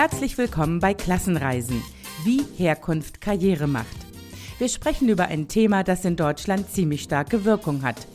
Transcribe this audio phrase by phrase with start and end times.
[0.00, 1.82] Herzlich willkommen bei Klassenreisen,
[2.24, 3.98] wie Herkunft Karriere macht.
[4.58, 8.06] Wir sprechen über ein Thema, das in Deutschland ziemlich starke Wirkung hat.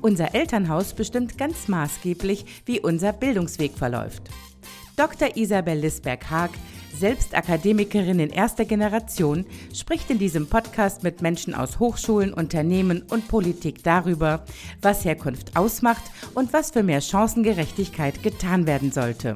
[0.00, 4.22] Unser Elternhaus bestimmt ganz maßgeblich, wie unser Bildungsweg verläuft.
[4.96, 5.36] Dr.
[5.36, 6.52] Isabel Lisberg-Haag,
[6.96, 13.28] selbst Akademikerin in erster Generation, spricht in diesem Podcast mit Menschen aus Hochschulen, Unternehmen und
[13.28, 14.46] Politik darüber,
[14.80, 19.34] was Herkunft ausmacht und was für mehr Chancengerechtigkeit getan werden sollte.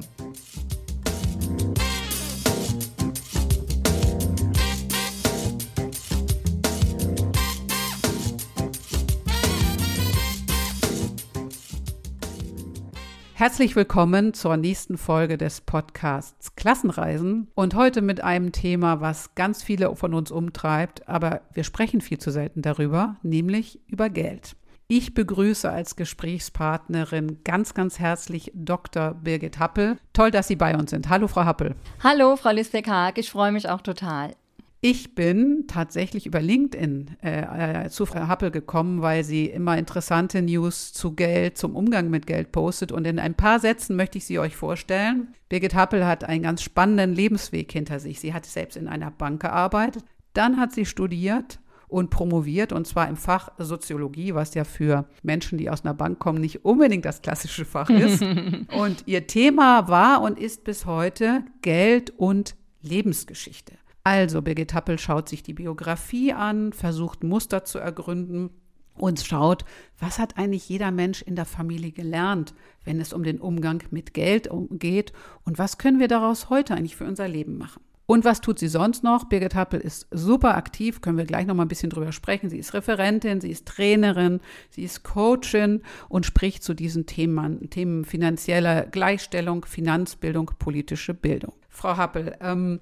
[13.39, 19.63] Herzlich willkommen zur nächsten Folge des Podcasts Klassenreisen und heute mit einem Thema, was ganz
[19.63, 24.57] viele von uns umtreibt, aber wir sprechen viel zu selten darüber, nämlich über Geld.
[24.89, 29.13] Ich begrüße als Gesprächspartnerin ganz, ganz herzlich Dr.
[29.13, 29.95] Birgit Happel.
[30.11, 31.07] Toll, dass Sie bei uns sind.
[31.07, 31.75] Hallo, Frau Happel.
[32.03, 33.17] Hallo, Frau Lisbeck-Haag.
[33.19, 34.33] Ich freue mich auch total.
[34.81, 40.41] Ich bin tatsächlich über LinkedIn äh, äh, zu Frau Happel gekommen, weil sie immer interessante
[40.41, 42.93] News zu Geld, zum Umgang mit Geld postet.
[42.93, 45.33] Und in ein paar Sätzen möchte ich sie euch vorstellen.
[45.49, 48.21] Birgit Happel hat einen ganz spannenden Lebensweg hinter sich.
[48.21, 50.05] Sie hat selbst in einer Bank gearbeitet.
[50.33, 55.57] Dann hat sie studiert und promoviert, und zwar im Fach Soziologie, was ja für Menschen,
[55.57, 58.21] die aus einer Bank kommen, nicht unbedingt das klassische Fach ist.
[58.77, 63.73] und ihr Thema war und ist bis heute Geld und Lebensgeschichte.
[64.09, 68.49] Also Birgit Happel schaut sich die Biografie an, versucht Muster zu ergründen
[68.95, 69.65] und schaut,
[69.99, 74.15] was hat eigentlich jeder Mensch in der Familie gelernt, wenn es um den Umgang mit
[74.15, 75.13] Geld geht
[75.45, 77.83] und was können wir daraus heute eigentlich für unser Leben machen.
[78.07, 79.25] Und was tut sie sonst noch?
[79.25, 82.49] Birgit Happel ist super aktiv, können wir gleich noch mal ein bisschen drüber sprechen.
[82.49, 84.39] Sie ist Referentin, sie ist Trainerin,
[84.71, 91.53] sie ist Coachin und spricht zu diesen Themen, Themen finanzieller Gleichstellung, Finanzbildung, politische Bildung.
[91.69, 92.79] Frau Happel, ähm,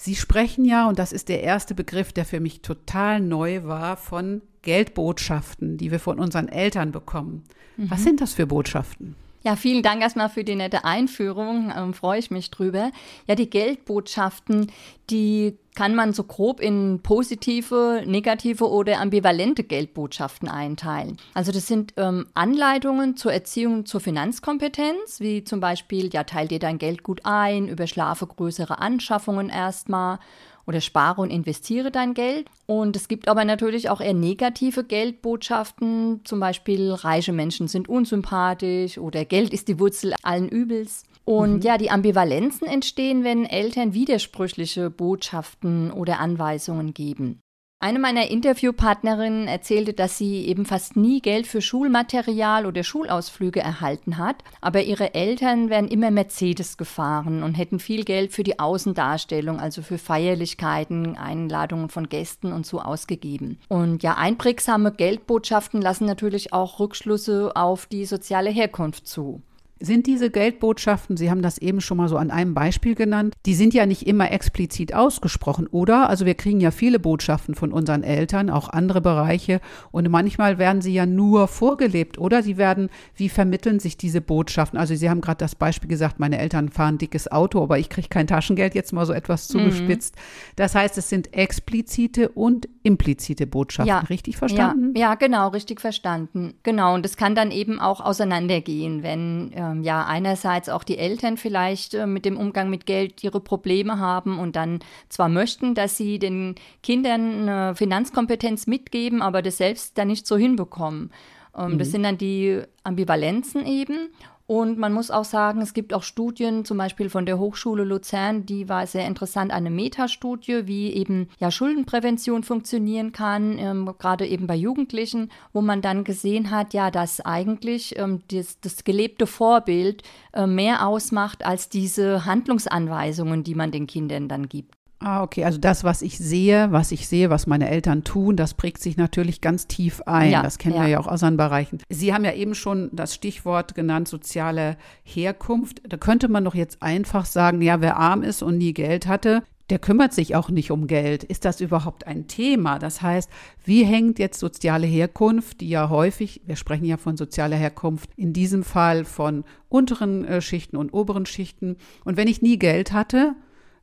[0.00, 3.96] Sie sprechen ja, und das ist der erste Begriff, der für mich total neu war,
[3.96, 7.42] von Geldbotschaften, die wir von unseren Eltern bekommen.
[7.76, 7.90] Mhm.
[7.90, 9.16] Was sind das für Botschaften?
[9.42, 11.72] Ja, vielen Dank erstmal für die nette Einführung.
[11.76, 12.90] Ähm, freue ich mich drüber.
[13.26, 14.70] Ja, die Geldbotschaften,
[15.10, 21.18] die kann man so grob in positive, negative oder ambivalente Geldbotschaften einteilen.
[21.34, 26.58] Also das sind ähm, Anleitungen zur Erziehung zur Finanzkompetenz, wie zum Beispiel, ja, teil dir
[26.58, 30.18] dein Geld gut ein, überschlafe größere Anschaffungen erstmal
[30.68, 32.46] oder spare und investiere dein Geld.
[32.66, 38.98] Und es gibt aber natürlich auch eher negative Geldbotschaften, zum Beispiel reiche Menschen sind unsympathisch
[38.98, 41.04] oder Geld ist die Wurzel allen Übels.
[41.24, 41.60] Und mhm.
[41.62, 47.40] ja, die Ambivalenzen entstehen, wenn Eltern widersprüchliche Botschaften oder Anweisungen geben.
[47.80, 54.18] Eine meiner Interviewpartnerinnen erzählte, dass sie eben fast nie Geld für Schulmaterial oder Schulausflüge erhalten
[54.18, 59.60] hat, aber ihre Eltern wären immer Mercedes gefahren und hätten viel Geld für die Außendarstellung,
[59.60, 63.60] also für Feierlichkeiten, Einladungen von Gästen und so ausgegeben.
[63.68, 69.40] Und ja, einprägsame Geldbotschaften lassen natürlich auch Rückschlüsse auf die soziale Herkunft zu.
[69.80, 73.54] Sind diese Geldbotschaften, Sie haben das eben schon mal so an einem Beispiel genannt, die
[73.54, 76.08] sind ja nicht immer explizit ausgesprochen, oder?
[76.08, 80.82] Also wir kriegen ja viele Botschaften von unseren Eltern, auch andere Bereiche, und manchmal werden
[80.82, 82.42] sie ja nur vorgelebt, oder?
[82.42, 84.78] Sie werden, wie vermitteln sich diese Botschaften?
[84.78, 88.08] Also Sie haben gerade das Beispiel gesagt, meine Eltern fahren dickes Auto, aber ich kriege
[88.08, 89.58] kein Taschengeld, jetzt mal so etwas mhm.
[89.58, 90.16] zugespitzt.
[90.16, 90.20] Mhm.
[90.56, 93.98] Das heißt, es sind explizite und implizite Botschaften, ja.
[94.00, 94.94] richtig verstanden?
[94.96, 96.54] Ja, ja, genau, richtig verstanden.
[96.62, 100.96] Genau, und es kann dann eben auch auseinandergehen, wenn äh, ähm, ja einerseits auch die
[100.96, 105.74] Eltern vielleicht äh, mit dem Umgang mit Geld ihre Probleme haben und dann zwar möchten,
[105.74, 111.10] dass sie den Kindern eine Finanzkompetenz mitgeben, aber das selbst dann nicht so hinbekommen.
[111.56, 111.78] Ähm, mhm.
[111.78, 114.08] Das sind dann die Ambivalenzen eben.
[114.50, 118.46] Und man muss auch sagen, es gibt auch Studien, zum Beispiel von der Hochschule Luzern,
[118.46, 124.46] die war sehr interessant, eine Metastudie, wie eben ja Schuldenprävention funktionieren kann, ähm, gerade eben
[124.46, 130.02] bei Jugendlichen, wo man dann gesehen hat, ja, dass eigentlich ähm, das, das, gelebte Vorbild
[130.32, 134.77] äh, mehr ausmacht als diese Handlungsanweisungen, die man den Kindern dann gibt.
[135.00, 135.44] Ah, okay.
[135.44, 138.96] Also das, was ich sehe, was ich sehe, was meine Eltern tun, das prägt sich
[138.96, 140.30] natürlich ganz tief ein.
[140.30, 140.82] Ja, das kennen ja.
[140.82, 141.78] wir ja auch aus anderen Bereichen.
[141.88, 145.82] Sie haben ja eben schon das Stichwort genannt, soziale Herkunft.
[145.88, 149.44] Da könnte man doch jetzt einfach sagen, ja, wer arm ist und nie Geld hatte,
[149.70, 151.24] der kümmert sich auch nicht um Geld.
[151.24, 152.78] Ist das überhaupt ein Thema?
[152.78, 153.30] Das heißt,
[153.64, 158.32] wie hängt jetzt soziale Herkunft, die ja häufig, wir sprechen ja von sozialer Herkunft, in
[158.32, 161.76] diesem Fall von unteren äh, Schichten und oberen Schichten.
[162.04, 163.36] Und wenn ich nie Geld hatte,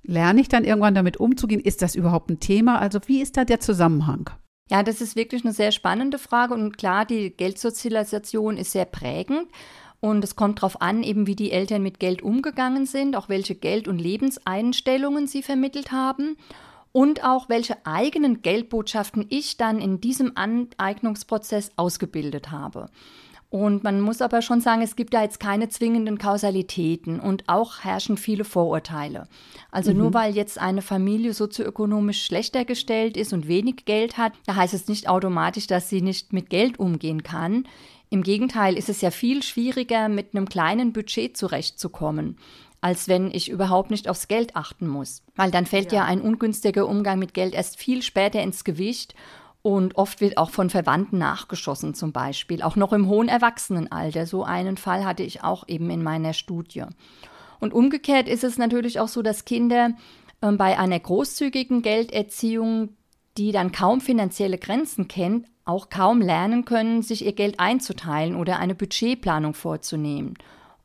[0.08, 1.62] Lerne ich dann irgendwann damit umzugehen?
[1.62, 2.80] Ist das überhaupt ein Thema?
[2.80, 4.30] Also wie ist da der Zusammenhang?
[4.70, 9.48] Ja, das ist wirklich eine sehr spannende Frage und klar, die Geldsozialisation ist sehr prägend.
[10.00, 13.56] Und es kommt darauf an, eben wie die Eltern mit Geld umgegangen sind, auch welche
[13.56, 16.38] Geld- und Lebenseinstellungen sie vermittelt haben
[16.92, 22.88] und auch welche eigenen Geldbotschaften ich dann in diesem Aneignungsprozess ausgebildet habe.
[23.56, 27.86] Und man muss aber schon sagen, es gibt da jetzt keine zwingenden Kausalitäten und auch
[27.86, 29.30] herrschen viele Vorurteile.
[29.72, 29.98] Also mhm.
[30.00, 34.74] nur weil jetzt eine Familie sozioökonomisch schlechter gestellt ist und wenig Geld hat, da heißt
[34.74, 37.66] es nicht automatisch, dass sie nicht mit Geld umgehen kann.
[38.10, 42.36] Im Gegenteil ist es ja viel schwieriger, mit einem kleinen Budget zurechtzukommen,
[42.82, 45.24] als wenn ich überhaupt nicht aufs Geld achten muss.
[45.38, 49.16] Weil dann fällt ja, ja ein ungünstiger Umgang mit Geld erst viel später ins Gewicht
[49.66, 54.28] und oft wird auch von Verwandten nachgeschossen zum Beispiel, auch noch im hohen Erwachsenenalter.
[54.28, 56.84] So einen Fall hatte ich auch eben in meiner Studie.
[57.60, 59.96] Und umgekehrt ist es natürlich auch so, dass Kinder
[60.42, 62.90] äh, bei einer großzügigen Gelderziehung,
[63.40, 68.60] die dann kaum finanzielle Grenzen kennt, auch kaum lernen können, sich ihr Geld einzuteilen oder
[68.60, 70.36] eine Budgetplanung vorzunehmen.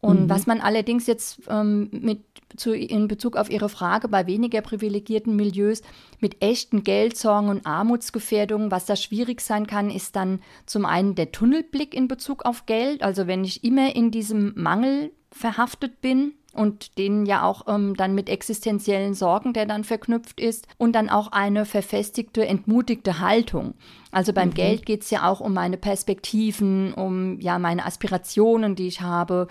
[0.01, 0.31] Und mhm.
[0.31, 2.21] was man allerdings jetzt ähm, mit
[2.57, 5.83] zu, in Bezug auf Ihre Frage bei weniger privilegierten Milieus
[6.21, 11.33] mit echten Geldsorgen und Armutsgefährdungen, was da schwierig sein kann, ist dann zum einen der
[11.33, 13.03] Tunnelblick in Bezug auf Geld.
[13.03, 18.15] Also wenn ich immer in diesem Mangel verhaftet bin, und den ja auch ähm, dann
[18.15, 23.75] mit existenziellen Sorgen, der dann verknüpft ist, und dann auch eine verfestigte, entmutigte Haltung.
[24.11, 24.55] Also beim mhm.
[24.55, 29.47] Geld geht es ja auch um meine Perspektiven, um ja meine Aspirationen, die ich habe.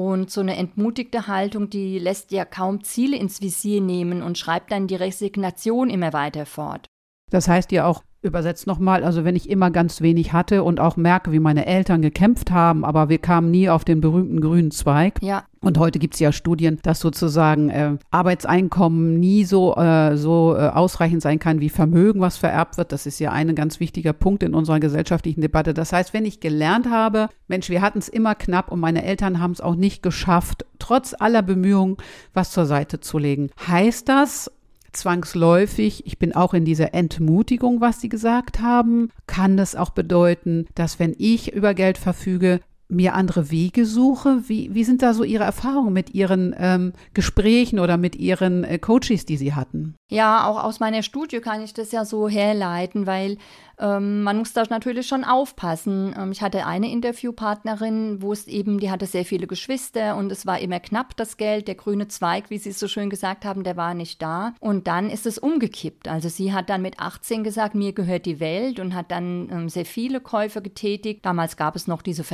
[0.00, 4.72] Und so eine entmutigte Haltung, die lässt ja kaum Ziele ins Visier nehmen und schreibt
[4.72, 6.86] dann die Resignation immer weiter fort.
[7.30, 10.96] Das heißt ja auch, übersetzt nochmal, also wenn ich immer ganz wenig hatte und auch
[10.96, 15.22] merke, wie meine Eltern gekämpft haben, aber wir kamen nie auf den berühmten grünen Zweig.
[15.22, 15.44] Ja.
[15.62, 20.68] Und heute gibt es ja Studien, dass sozusagen äh, Arbeitseinkommen nie so, äh, so äh,
[20.68, 22.92] ausreichend sein kann wie Vermögen, was vererbt wird.
[22.92, 25.74] Das ist ja ein ganz wichtiger Punkt in unserer gesellschaftlichen Debatte.
[25.74, 29.40] Das heißt, wenn ich gelernt habe, Mensch, wir hatten es immer knapp und meine Eltern
[29.40, 31.96] haben es auch nicht geschafft, trotz aller Bemühungen
[32.32, 34.50] was zur Seite zu legen, heißt das,
[34.92, 40.66] zwangsläufig, ich bin auch in dieser Entmutigung, was Sie gesagt haben, kann das auch bedeuten,
[40.74, 42.60] dass wenn ich über Geld verfüge,
[42.90, 44.42] mir andere Wege suche?
[44.48, 48.78] Wie, wie sind da so Ihre Erfahrungen mit Ihren ähm, Gesprächen oder mit Ihren äh,
[48.78, 49.94] Coaches, die Sie hatten?
[50.10, 53.38] Ja, auch aus meiner Studie kann ich das ja so herleiten, weil
[53.80, 56.14] ähm, man muss da natürlich schon aufpassen.
[56.18, 60.46] Ähm, ich hatte eine Interviewpartnerin, wo es eben, die hatte sehr viele Geschwister und es
[60.46, 61.66] war immer knapp das Geld.
[61.66, 64.52] Der grüne Zweig, wie Sie es so schön gesagt haben, der war nicht da.
[64.60, 66.08] Und dann ist es umgekippt.
[66.08, 69.68] Also sie hat dann mit 18 gesagt, mir gehört die Welt und hat dann ähm,
[69.68, 71.24] sehr viele Käufe getätigt.
[71.24, 72.24] Damals gab es noch diese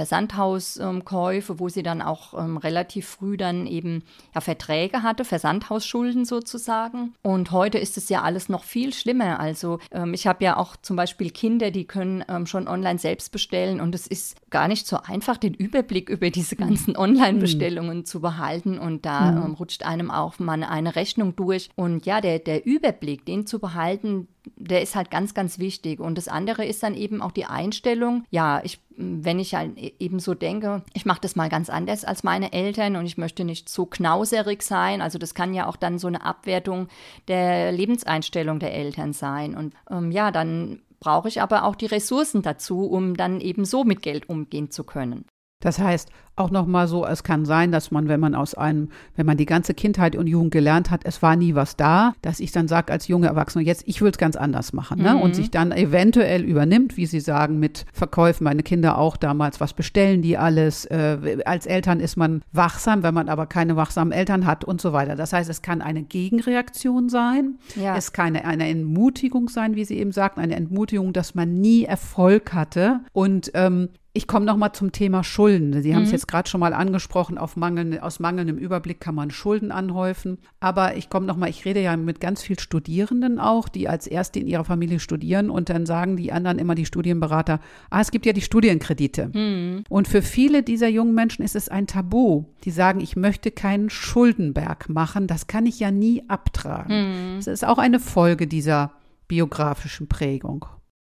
[0.47, 4.03] Versandhauskäufe, wo sie dann auch ähm, relativ früh dann eben
[4.35, 7.15] ja, Verträge hatte, Versandhausschulden sozusagen.
[7.23, 9.41] Und heute ist es ja alles noch viel schlimmer.
[9.41, 13.33] Also ähm, ich habe ja auch zum Beispiel Kinder, die können ähm, schon online selbst
[13.33, 18.05] bestellen und es ist gar nicht so einfach, den Überblick über diese ganzen Online-Bestellungen mhm.
[18.05, 19.55] zu behalten und da mhm.
[19.55, 24.29] rutscht einem auch mal eine Rechnung durch und ja, der, der Überblick, den zu behalten,
[24.57, 26.01] der ist halt ganz, ganz wichtig.
[26.01, 28.25] Und das andere ist dann eben auch die Einstellung.
[28.31, 32.05] Ja, ich, wenn ich halt e-, eben so denke, ich mache das mal ganz anders
[32.05, 35.01] als meine Eltern und ich möchte nicht so knauserig sein.
[35.01, 36.89] Also das kann ja auch dann so eine Abwertung
[37.29, 39.55] der Lebenseinstellung der Eltern sein.
[39.55, 43.85] Und ähm, ja, dann brauche ich aber auch die Ressourcen dazu, um dann eben so
[43.85, 45.27] mit Geld umgehen zu können.
[45.61, 49.25] Das heißt, auch nochmal so, es kann sein, dass man, wenn man aus einem, wenn
[49.25, 52.53] man die ganze Kindheit und Jugend gelernt hat, es war nie was da, dass ich
[52.53, 55.03] dann sage als junge Erwachsene, jetzt, ich will es ganz anders machen.
[55.03, 55.15] Ne?
[55.15, 55.23] Mhm.
[55.23, 59.73] Und sich dann eventuell übernimmt, wie Sie sagen, mit Verkäufen, meine Kinder auch damals, was
[59.73, 60.85] bestellen die alles?
[60.85, 64.93] Äh, als Eltern ist man wachsam, wenn man aber keine wachsamen Eltern hat und so
[64.93, 65.17] weiter.
[65.17, 67.97] Das heißt, es kann eine Gegenreaktion sein, ja.
[67.97, 71.85] es kann eine, eine Entmutigung sein, wie Sie eben sagten, eine Entmutigung, dass man nie
[71.85, 73.01] Erfolg hatte.
[73.13, 75.83] Und ähm, ich komme noch mal zum Thema Schulden.
[75.83, 76.15] Sie haben es mhm.
[76.15, 77.37] jetzt gerade schon mal angesprochen.
[77.37, 80.39] Auf Mangel, aus mangelndem Überblick kann man Schulden anhäufen.
[80.59, 81.51] Aber ich komme noch mal.
[81.51, 85.51] Ich rede ja mit ganz vielen Studierenden auch, die als Erste in ihrer Familie studieren
[85.51, 89.31] und dann sagen die anderen immer die Studienberater: Ah, es gibt ja die Studienkredite.
[89.33, 89.85] Mhm.
[89.91, 92.45] Und für viele dieser jungen Menschen ist es ein Tabu.
[92.65, 95.27] Die sagen: Ich möchte keinen Schuldenberg machen.
[95.27, 97.35] Das kann ich ja nie abtragen.
[97.35, 97.37] Mhm.
[97.37, 98.93] Das ist auch eine Folge dieser
[99.29, 100.65] biografischen Prägung.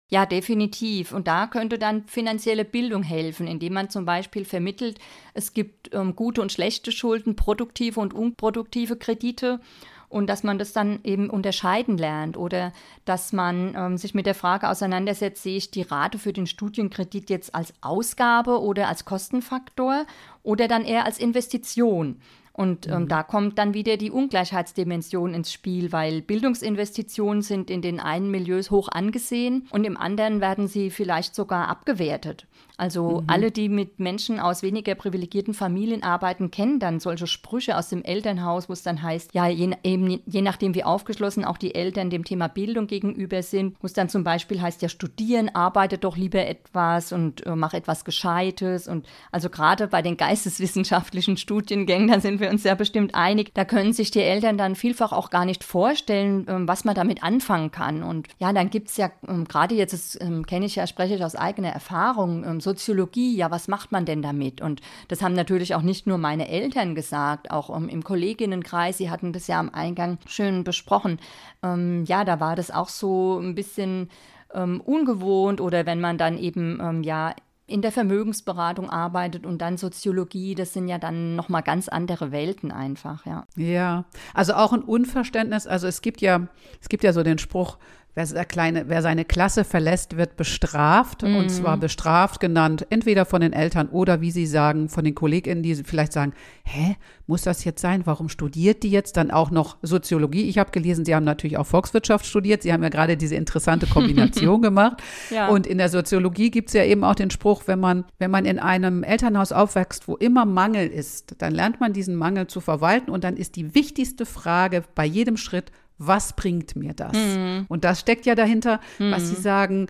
[0.08, 1.12] Ja, definitiv.
[1.12, 5.00] Und da könnte dann finanzielle Bildung helfen, indem man zum Beispiel vermittelt,
[5.34, 9.60] es gibt ähm, gute und schlechte Schulden, produktive und unproduktive Kredite
[10.08, 12.72] und dass man das dann eben unterscheiden lernt oder
[13.04, 17.28] dass man ähm, sich mit der Frage auseinandersetzt, sehe ich die Rate für den Studienkredit
[17.28, 20.06] jetzt als Ausgabe oder als Kostenfaktor
[20.44, 22.20] oder dann eher als Investition.
[22.56, 23.08] Und ähm, mhm.
[23.08, 28.70] da kommt dann wieder die Ungleichheitsdimension ins Spiel, weil Bildungsinvestitionen sind in den einen Milieus
[28.70, 32.46] hoch angesehen und im anderen werden sie vielleicht sogar abgewertet.
[32.76, 33.24] Also mhm.
[33.28, 38.02] alle, die mit Menschen aus weniger privilegierten Familien arbeiten, kennen dann solche Sprüche aus dem
[38.04, 42.10] Elternhaus, wo es dann heißt, ja, je, eben, je nachdem wie aufgeschlossen auch die Eltern
[42.10, 46.16] dem Thema Bildung gegenüber sind, wo es dann zum Beispiel heißt, ja, studieren, arbeite doch
[46.16, 48.88] lieber etwas und äh, mach etwas Gescheites.
[48.88, 53.64] Und also gerade bei den geisteswissenschaftlichen Studiengängen, da sind wir uns ja bestimmt einig, da
[53.64, 57.70] können sich die Eltern dann vielfach auch gar nicht vorstellen, äh, was man damit anfangen
[57.70, 58.02] kann.
[58.02, 61.14] Und ja, dann gibt es ja, äh, gerade jetzt, das ähm, kenne ich ja, spreche
[61.14, 64.60] ich aus eigener Erfahrung, ähm, Soziologie, ja, was macht man denn damit?
[64.60, 69.08] Und das haben natürlich auch nicht nur meine Eltern gesagt, auch um, im Kolleginnenkreis, sie
[69.08, 71.20] hatten das ja am Eingang schön besprochen.
[71.62, 74.10] Ähm, ja, da war das auch so ein bisschen
[74.52, 77.34] ähm, ungewohnt oder wenn man dann eben ähm, ja
[77.68, 82.70] in der Vermögensberatung arbeitet und dann Soziologie, das sind ja dann nochmal ganz andere Welten
[82.70, 83.44] einfach, ja.
[83.56, 84.04] Ja,
[84.34, 86.48] also auch ein Unverständnis, also es gibt ja,
[86.80, 87.78] es gibt ja so den Spruch,
[88.16, 91.22] Wer, kleine, wer seine Klasse verlässt, wird bestraft.
[91.22, 91.36] Mhm.
[91.36, 95.62] Und zwar bestraft genannt, entweder von den Eltern oder, wie sie sagen, von den KollegInnen,
[95.62, 96.32] die vielleicht sagen,
[96.64, 96.96] hä,
[97.26, 98.06] muss das jetzt sein?
[98.06, 100.48] Warum studiert die jetzt dann auch noch Soziologie?
[100.48, 102.62] Ich habe gelesen, sie haben natürlich auch Volkswirtschaft studiert.
[102.62, 105.02] Sie haben ja gerade diese interessante Kombination gemacht.
[105.28, 105.48] Ja.
[105.48, 108.46] Und in der Soziologie gibt es ja eben auch den Spruch, wenn man, wenn man
[108.46, 113.10] in einem Elternhaus aufwächst, wo immer Mangel ist, dann lernt man diesen Mangel zu verwalten.
[113.10, 117.12] Und dann ist die wichtigste Frage bei jedem Schritt, was bringt mir das?
[117.12, 117.66] Mhm.
[117.68, 119.12] Und das steckt ja dahinter, mhm.
[119.12, 119.86] was Sie sagen,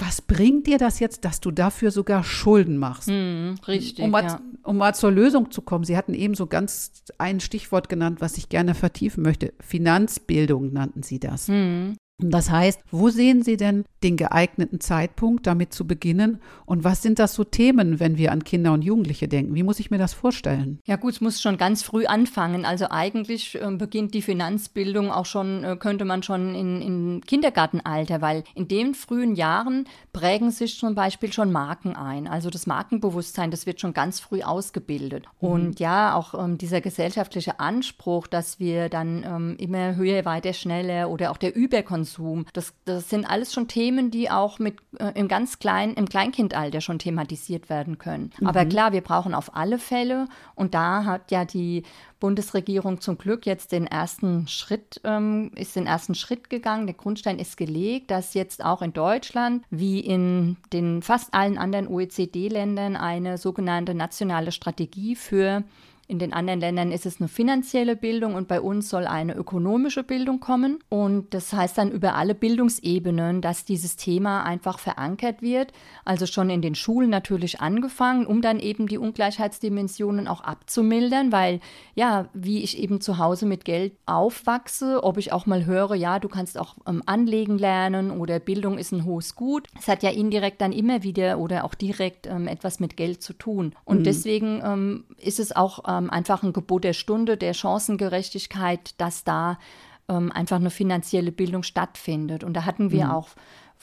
[0.00, 3.08] was bringt dir das jetzt, dass du dafür sogar Schulden machst?
[3.08, 4.02] Mhm, richtig.
[4.02, 4.40] Um mal, ja.
[4.62, 5.84] um mal zur Lösung zu kommen.
[5.84, 9.52] Sie hatten eben so ganz ein Stichwort genannt, was ich gerne vertiefen möchte.
[9.60, 11.48] Finanzbildung nannten Sie das.
[11.48, 11.96] Mhm.
[12.22, 16.40] Das heißt, wo sehen Sie denn den geeigneten Zeitpunkt, damit zu beginnen?
[16.66, 19.54] Und was sind das so Themen, wenn wir an Kinder und Jugendliche denken?
[19.54, 20.80] Wie muss ich mir das vorstellen?
[20.86, 22.64] Ja gut, es muss schon ganz früh anfangen.
[22.64, 28.20] Also eigentlich äh, beginnt die Finanzbildung auch schon, äh, könnte man schon in, in Kindergartenalter,
[28.20, 32.26] weil in den frühen Jahren prägen sich zum Beispiel schon Marken ein.
[32.26, 35.26] Also das Markenbewusstsein, das wird schon ganz früh ausgebildet.
[35.40, 35.48] Mhm.
[35.48, 41.10] Und ja, auch ähm, dieser gesellschaftliche Anspruch, dass wir dann ähm, immer höher, weiter, schneller
[41.10, 42.46] oder auch der Überkonsum Konsum.
[42.52, 46.80] Das, das sind alles schon Themen, die auch mit äh, im ganz kleinen, im Kleinkindalter
[46.80, 48.30] schon thematisiert werden können.
[48.38, 48.46] Mhm.
[48.46, 51.84] Aber klar, wir brauchen auf alle Fälle und da hat ja die
[52.18, 56.86] Bundesregierung zum Glück jetzt den ersten Schritt, ähm, ist den ersten Schritt gegangen.
[56.86, 61.88] Der Grundstein ist gelegt, dass jetzt auch in Deutschland, wie in den fast allen anderen
[61.88, 65.64] OECD-Ländern, eine sogenannte nationale Strategie für
[66.10, 70.02] in den anderen Ländern ist es eine finanzielle Bildung und bei uns soll eine ökonomische
[70.02, 70.80] Bildung kommen.
[70.88, 75.72] Und das heißt dann über alle Bildungsebenen, dass dieses Thema einfach verankert wird.
[76.04, 81.60] Also schon in den Schulen natürlich angefangen, um dann eben die Ungleichheitsdimensionen auch abzumildern, weil
[81.94, 86.18] ja, wie ich eben zu Hause mit Geld aufwachse, ob ich auch mal höre, ja,
[86.18, 89.68] du kannst auch ähm, anlegen lernen oder Bildung ist ein hohes Gut.
[89.78, 93.32] Es hat ja indirekt dann immer wieder oder auch direkt ähm, etwas mit Geld zu
[93.32, 93.76] tun.
[93.84, 94.04] Und mhm.
[94.04, 99.58] deswegen ähm, ist es auch ähm, einfach ein Gebot der Stunde, der Chancengerechtigkeit, dass da
[100.08, 102.44] ähm, einfach eine finanzielle Bildung stattfindet.
[102.44, 103.10] Und da hatten wir mhm.
[103.10, 103.28] auch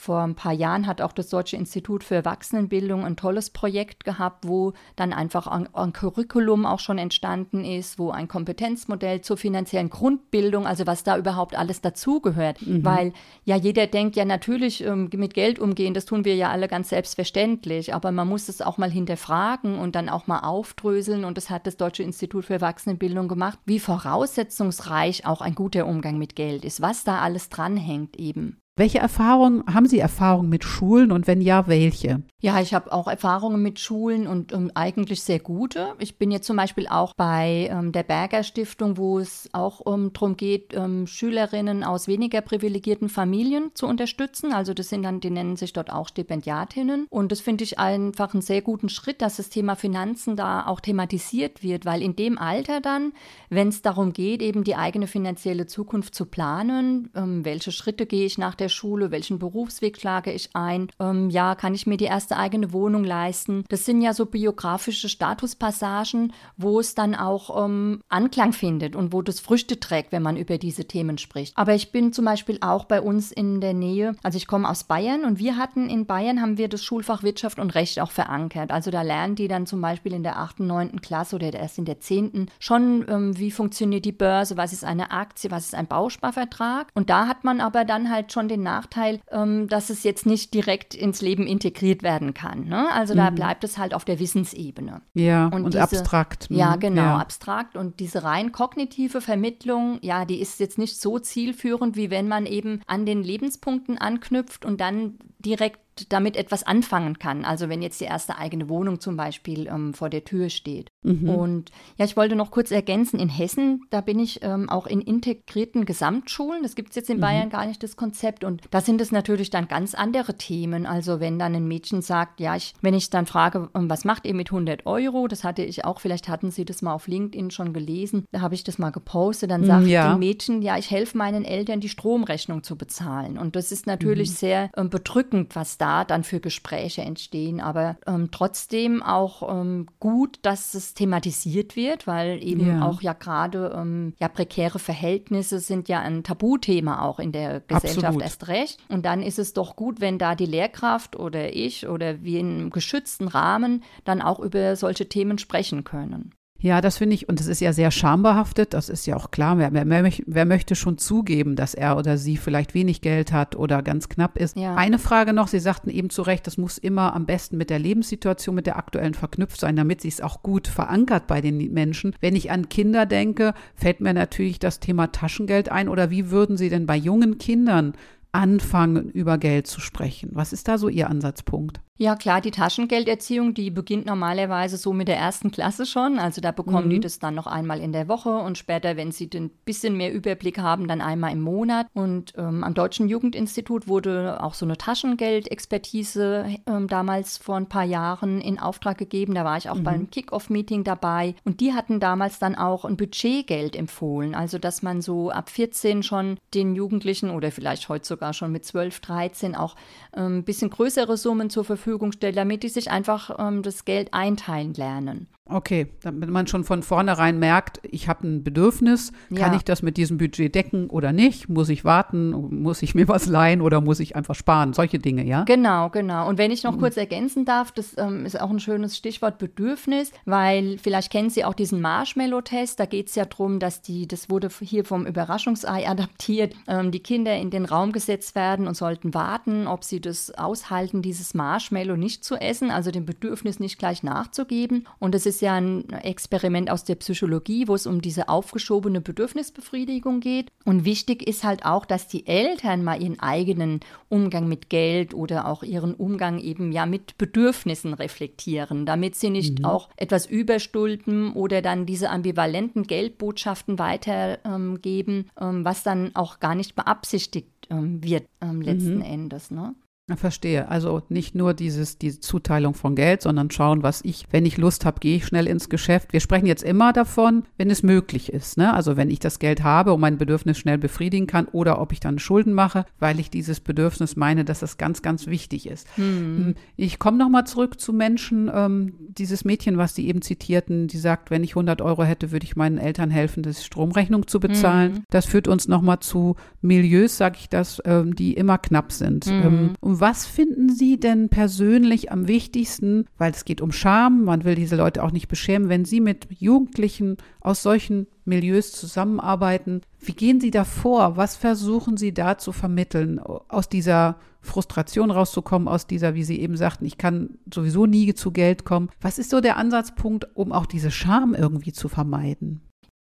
[0.00, 4.46] vor ein paar Jahren hat auch das Deutsche Institut für Erwachsenenbildung ein tolles Projekt gehabt,
[4.46, 9.90] wo dann einfach ein, ein, Curriculum auch schon entstanden ist, wo ein Kompetenzmodell zur finanziellen
[9.90, 12.64] Grundbildung, also was da überhaupt alles dazugehört.
[12.64, 12.84] Mhm.
[12.84, 13.12] Weil
[13.44, 16.90] ja jeder denkt, ja natürlich ähm, mit Geld umgehen, das tun wir ja alle ganz
[16.90, 21.50] selbstverständlich, aber man muss es auch mal hinterfragen und dann auch mal aufdröseln und das
[21.50, 26.64] hat das Deutsche Institut für Erwachsenenbildung gemacht, wie voraussetzungsreich auch ein guter Umgang mit Geld
[26.64, 28.60] ist, was da alles dranhängt eben.
[28.78, 32.22] Welche Erfahrungen haben Sie Erfahrungen mit Schulen und wenn ja, welche?
[32.40, 35.94] Ja, ich habe auch Erfahrungen mit Schulen und um, eigentlich sehr gute.
[35.98, 40.12] Ich bin jetzt zum Beispiel auch bei ähm, der Berger Stiftung, wo es auch um,
[40.12, 44.52] darum geht, ähm, Schülerinnen aus weniger privilegierten Familien zu unterstützen.
[44.52, 47.08] Also das sind dann, die nennen sich dort auch Stipendiatinnen.
[47.10, 50.78] Und das finde ich einfach einen sehr guten Schritt, dass das Thema Finanzen da auch
[50.78, 53.12] thematisiert wird, weil in dem Alter dann,
[53.50, 58.24] wenn es darum geht, eben die eigene finanzielle Zukunft zu planen, ähm, welche Schritte gehe
[58.24, 61.96] ich nach der der Schule, welchen Berufsweg schlage ich ein, ähm, ja, kann ich mir
[61.96, 63.64] die erste eigene Wohnung leisten.
[63.70, 69.22] Das sind ja so biografische Statuspassagen, wo es dann auch ähm, Anklang findet und wo
[69.22, 71.56] das Früchte trägt, wenn man über diese Themen spricht.
[71.56, 74.84] Aber ich bin zum Beispiel auch bei uns in der Nähe, also ich komme aus
[74.84, 78.70] Bayern und wir hatten in Bayern haben wir das Schulfach Wirtschaft und Recht auch verankert.
[78.70, 81.00] Also da lernen die dann zum Beispiel in der 8., 9.
[81.00, 82.50] Klasse oder erst in der 10.
[82.58, 86.88] schon, ähm, wie funktioniert die Börse, was ist eine Aktie, was ist ein Bausparvertrag.
[86.94, 90.26] Und da hat man aber dann halt schon den den Nachteil, ähm, dass es jetzt
[90.26, 92.66] nicht direkt ins Leben integriert werden kann.
[92.66, 92.88] Ne?
[92.92, 93.36] Also da mhm.
[93.36, 95.02] bleibt es halt auf der Wissensebene.
[95.14, 96.48] Ja, und, und diese, abstrakt.
[96.50, 96.80] Ja, mhm.
[96.80, 97.18] genau, ja.
[97.18, 97.76] abstrakt.
[97.76, 102.46] Und diese rein kognitive Vermittlung, ja, die ist jetzt nicht so zielführend, wie wenn man
[102.46, 107.44] eben an den Lebenspunkten anknüpft und dann direkt damit etwas anfangen kann.
[107.44, 110.90] Also wenn jetzt die erste eigene Wohnung zum Beispiel ähm, vor der Tür steht.
[111.02, 111.28] Mhm.
[111.28, 115.00] Und ja, ich wollte noch kurz ergänzen, in Hessen, da bin ich ähm, auch in
[115.00, 116.62] integrierten Gesamtschulen.
[116.62, 117.22] Das gibt es jetzt in mhm.
[117.22, 118.44] Bayern gar nicht, das Konzept.
[118.44, 120.86] Und da sind es natürlich dann ganz andere Themen.
[120.86, 124.26] Also wenn dann ein Mädchen sagt, ja, ich, wenn ich dann frage, ähm, was macht
[124.26, 125.28] ihr mit 100 Euro?
[125.28, 128.24] Das hatte ich auch, vielleicht hatten Sie das mal auf LinkedIn schon gelesen.
[128.32, 129.50] Da habe ich das mal gepostet.
[129.50, 130.12] Dann sagt ja.
[130.12, 133.38] die Mädchen, ja, ich helfe meinen Eltern, die Stromrechnung zu bezahlen.
[133.38, 134.34] Und das ist natürlich mhm.
[134.34, 137.60] sehr ähm, bedrückend, was da dann für Gespräche entstehen.
[137.60, 142.86] Aber ähm, trotzdem auch ähm, gut, dass es thematisiert wird, weil eben ja.
[142.86, 148.04] auch ja gerade ähm, ja prekäre Verhältnisse sind ja ein Tabuthema auch in der Gesellschaft
[148.04, 148.22] Absolut.
[148.22, 148.78] erst recht.
[148.88, 152.58] Und dann ist es doch gut, wenn da die Lehrkraft oder ich oder wir in
[152.58, 156.32] einem geschützten Rahmen dann auch über solche Themen sprechen können.
[156.60, 159.58] Ja, das finde ich, und es ist ja sehr schambehaftet, das ist ja auch klar.
[159.58, 163.80] Wer, wer, wer, möchte schon zugeben, dass er oder sie vielleicht wenig Geld hat oder
[163.80, 164.56] ganz knapp ist?
[164.56, 164.74] Ja.
[164.74, 167.78] Eine Frage noch, Sie sagten eben zu Recht, das muss immer am besten mit der
[167.78, 172.16] Lebenssituation, mit der aktuellen verknüpft sein, damit sich es auch gut verankert bei den Menschen.
[172.20, 175.88] Wenn ich an Kinder denke, fällt mir natürlich das Thema Taschengeld ein.
[175.88, 177.92] Oder wie würden Sie denn bei jungen Kindern
[178.32, 180.30] anfangen, über Geld zu sprechen?
[180.32, 181.80] Was ist da so Ihr Ansatzpunkt?
[182.00, 186.20] Ja, klar, die Taschengelderziehung, die beginnt normalerweise so mit der ersten Klasse schon.
[186.20, 186.90] Also da bekommen mhm.
[186.90, 190.12] die das dann noch einmal in der Woche und später, wenn sie ein bisschen mehr
[190.12, 191.88] Überblick haben, dann einmal im Monat.
[191.94, 197.82] Und ähm, am Deutschen Jugendinstitut wurde auch so eine Taschengeldexpertise ähm, damals vor ein paar
[197.82, 199.34] Jahren in Auftrag gegeben.
[199.34, 199.84] Da war ich auch mhm.
[199.84, 201.34] beim Kick-Off-Meeting dabei.
[201.44, 204.36] Und die hatten damals dann auch ein Budgetgeld empfohlen.
[204.36, 208.64] Also, dass man so ab 14 schon den Jugendlichen oder vielleicht heute sogar schon mit
[208.64, 209.74] 12, 13 auch
[210.12, 213.86] ein ähm, bisschen größere Summen zur Verfügung Verfügung stelle, damit die sich einfach ähm, das
[213.86, 215.26] Geld einteilen lernen.
[215.48, 219.56] Okay, damit man schon von vornherein merkt, ich habe ein Bedürfnis, kann ja.
[219.56, 221.48] ich das mit diesem Budget decken oder nicht?
[221.48, 222.62] Muss ich warten?
[222.62, 224.74] Muss ich mir was leihen oder muss ich einfach sparen?
[224.74, 225.44] Solche Dinge, ja?
[225.44, 226.28] Genau, genau.
[226.28, 226.80] Und wenn ich noch mhm.
[226.80, 231.44] kurz ergänzen darf, das ähm, ist auch ein schönes Stichwort Bedürfnis, weil vielleicht kennen Sie
[231.44, 232.78] auch diesen Marshmallow-Test.
[232.78, 237.00] Da geht es ja darum, dass die, das wurde hier vom Überraschungsei adaptiert, ähm, die
[237.00, 241.96] Kinder in den Raum gesetzt werden und sollten warten, ob sie das aushalten, dieses Marshmallow
[241.96, 244.86] nicht zu essen, also dem Bedürfnis nicht gleich nachzugeben.
[244.98, 249.00] Und es ist ist ja ein Experiment aus der Psychologie, wo es um diese aufgeschobene
[249.00, 250.50] Bedürfnisbefriedigung geht.
[250.64, 255.46] Und wichtig ist halt auch, dass die Eltern mal ihren eigenen Umgang mit Geld oder
[255.46, 259.64] auch ihren Umgang eben ja mit Bedürfnissen reflektieren, damit sie nicht mhm.
[259.64, 266.56] auch etwas überstulpen oder dann diese ambivalenten Geldbotschaften weitergeben, ähm, ähm, was dann auch gar
[266.56, 269.02] nicht beabsichtigt ähm, wird ähm, letzten mhm.
[269.02, 269.52] Endes.
[269.52, 269.76] Ne?
[270.16, 270.68] Verstehe.
[270.68, 274.84] Also nicht nur dieses, diese Zuteilung von Geld, sondern schauen, was ich, wenn ich Lust
[274.84, 276.12] habe, gehe ich schnell ins Geschäft.
[276.12, 278.56] Wir sprechen jetzt immer davon, wenn es möglich ist.
[278.56, 278.72] Ne?
[278.72, 282.00] Also wenn ich das Geld habe und mein Bedürfnis schnell befriedigen kann oder ob ich
[282.00, 285.86] dann Schulden mache, weil ich dieses Bedürfnis meine, dass das ganz, ganz wichtig ist.
[285.96, 286.54] Hm.
[286.76, 291.30] Ich komme nochmal zurück zu Menschen, ähm, dieses Mädchen, was Sie eben zitierten, die sagt,
[291.30, 294.96] wenn ich 100 Euro hätte, würde ich meinen Eltern helfen, das Stromrechnung zu bezahlen.
[294.96, 295.04] Hm.
[295.10, 299.26] Das führt uns nochmal zu Milieus, sage ich das, ähm, die immer knapp sind.
[299.26, 299.42] Hm.
[299.42, 304.54] Ähm, was finden Sie denn persönlich am wichtigsten, weil es geht um Scham, man will
[304.54, 310.40] diese Leute auch nicht beschämen, wenn Sie mit Jugendlichen aus solchen Milieus zusammenarbeiten, wie gehen
[310.40, 311.16] Sie da vor?
[311.16, 316.56] Was versuchen Sie da zu vermitteln, aus dieser Frustration rauszukommen, aus dieser, wie Sie eben
[316.56, 318.90] sagten, ich kann sowieso nie zu Geld kommen.
[319.00, 322.62] Was ist so der Ansatzpunkt, um auch diese Scham irgendwie zu vermeiden?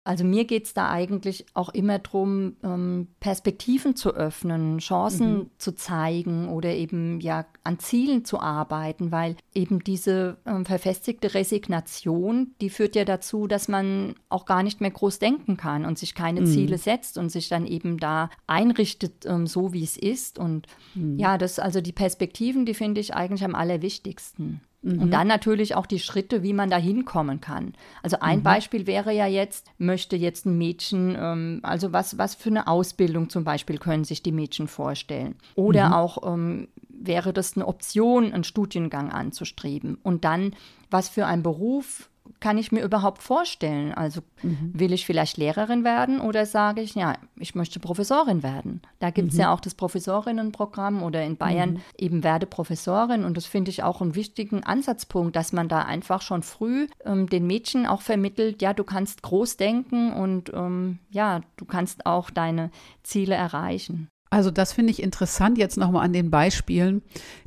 [0.04, 5.50] Also mir geht es da eigentlich auch immer darum, ähm, Perspektiven zu öffnen, Chancen mhm.
[5.58, 12.54] zu zeigen oder eben ja an Zielen zu arbeiten, weil eben diese ähm, verfestigte Resignation,
[12.60, 16.16] die führt ja dazu, dass man auch gar nicht mehr groß denken kann und sich
[16.16, 16.46] keine mhm.
[16.46, 20.36] Ziele setzt und sich dann eben da einrichtet, ähm, so wie es ist.
[20.36, 21.16] Und mhm.
[21.16, 24.62] ja, das also die Perspektiven, die finde ich eigentlich am allerwichtigsten.
[24.82, 25.00] Mhm.
[25.00, 27.74] Und dann natürlich auch die Schritte, wie man da hinkommen kann.
[28.02, 28.42] Also ein mhm.
[28.42, 33.30] Beispiel wäre ja jetzt, möchte jetzt ein Mädchen, ähm, also was, was für eine Ausbildung
[33.30, 35.36] zum Beispiel können sich die Mädchen vorstellen?
[35.54, 35.94] Oder mhm.
[35.94, 39.98] auch ähm, wäre das eine Option, einen Studiengang anzustreben?
[40.02, 40.54] Und dann,
[40.90, 42.10] was für ein Beruf
[42.42, 43.94] kann ich mir überhaupt vorstellen?
[43.94, 44.72] Also mhm.
[44.74, 48.82] will ich vielleicht Lehrerin werden oder sage ich, ja, ich möchte Professorin werden?
[48.98, 49.42] Da gibt es mhm.
[49.42, 51.80] ja auch das Professorinnenprogramm oder in Bayern mhm.
[51.96, 56.20] eben werde Professorin und das finde ich auch einen wichtigen Ansatzpunkt, dass man da einfach
[56.20, 61.42] schon früh ähm, den Mädchen auch vermittelt, ja, du kannst groß denken und ähm, ja,
[61.56, 62.72] du kannst auch deine
[63.04, 64.08] Ziele erreichen.
[64.32, 67.02] Also das finde ich interessant jetzt nochmal an den Beispielen,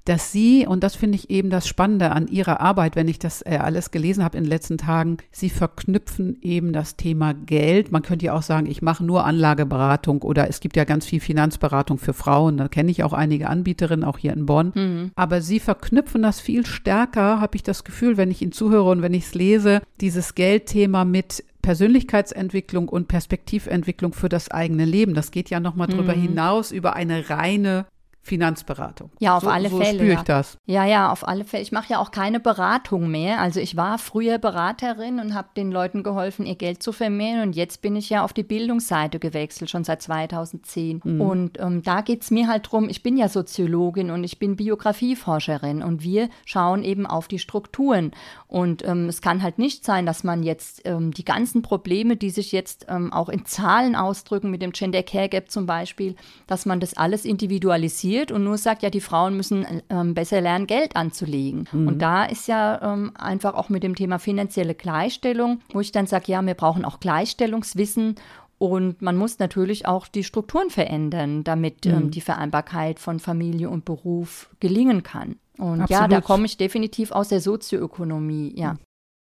[0.06, 3.42] dass Sie, und das finde ich eben das Spannende an Ihrer Arbeit, wenn ich das
[3.42, 7.92] äh, alles gelesen habe in den letzten Tagen, Sie verknüpfen eben das Thema Geld.
[7.92, 11.20] Man könnte ja auch sagen, ich mache nur Anlageberatung oder es gibt ja ganz viel
[11.20, 12.58] Finanzberatung für Frauen.
[12.58, 14.72] Da kenne ich auch einige Anbieterinnen, auch hier in Bonn.
[14.76, 15.12] Mhm.
[15.16, 19.02] Aber Sie verknüpfen das viel stärker, habe ich das Gefühl, wenn ich Ihnen zuhöre und
[19.02, 25.16] wenn ich es lese, dieses Geldthema mit Persönlichkeitsentwicklung und Perspektiventwicklung für das eigene Leben.
[25.16, 26.22] Das geht ja nochmal drüber mhm.
[26.22, 27.88] hinaus über eine reine
[28.26, 29.12] Finanzberatung.
[29.20, 30.00] Ja, auf so, alle so Fälle.
[30.00, 30.24] spüre ich ja.
[30.24, 30.58] das.
[30.66, 31.62] Ja, ja, auf alle Fälle.
[31.62, 33.40] Ich mache ja auch keine Beratung mehr.
[33.40, 37.44] Also ich war früher Beraterin und habe den Leuten geholfen, ihr Geld zu vermehren.
[37.44, 41.02] Und jetzt bin ich ja auf die Bildungsseite gewechselt, schon seit 2010.
[41.04, 41.22] Mhm.
[41.22, 44.56] Und ähm, da geht es mir halt drum, ich bin ja Soziologin und ich bin
[44.56, 48.10] Biografieforscherin und wir schauen eben auf die Strukturen.
[48.48, 52.32] Und ähm, es kann halt nicht sein, dass man jetzt ähm, die ganzen Probleme, die
[52.32, 56.16] sich jetzt ähm, auch in Zahlen ausdrücken, mit dem Gender Care Gap zum Beispiel,
[56.48, 60.42] dass man das alles individualisiert kritisiert und nur sagt, ja, die Frauen müssen ähm, besser
[60.42, 61.68] lernen, Geld anzulegen.
[61.72, 61.88] Mhm.
[61.88, 66.08] Und da ist ja ähm, einfach auch mit dem Thema finanzielle Gleichstellung, wo ich dann
[66.08, 68.16] sage, ja, wir brauchen auch Gleichstellungswissen
[68.58, 72.02] und man muss natürlich auch die Strukturen verändern, damit ähm, mhm.
[72.04, 75.36] ähm, die Vereinbarkeit von Familie und Beruf gelingen kann.
[75.58, 75.90] Und Absolut.
[75.90, 78.76] ja, da komme ich definitiv aus der Sozioökonomie, ja.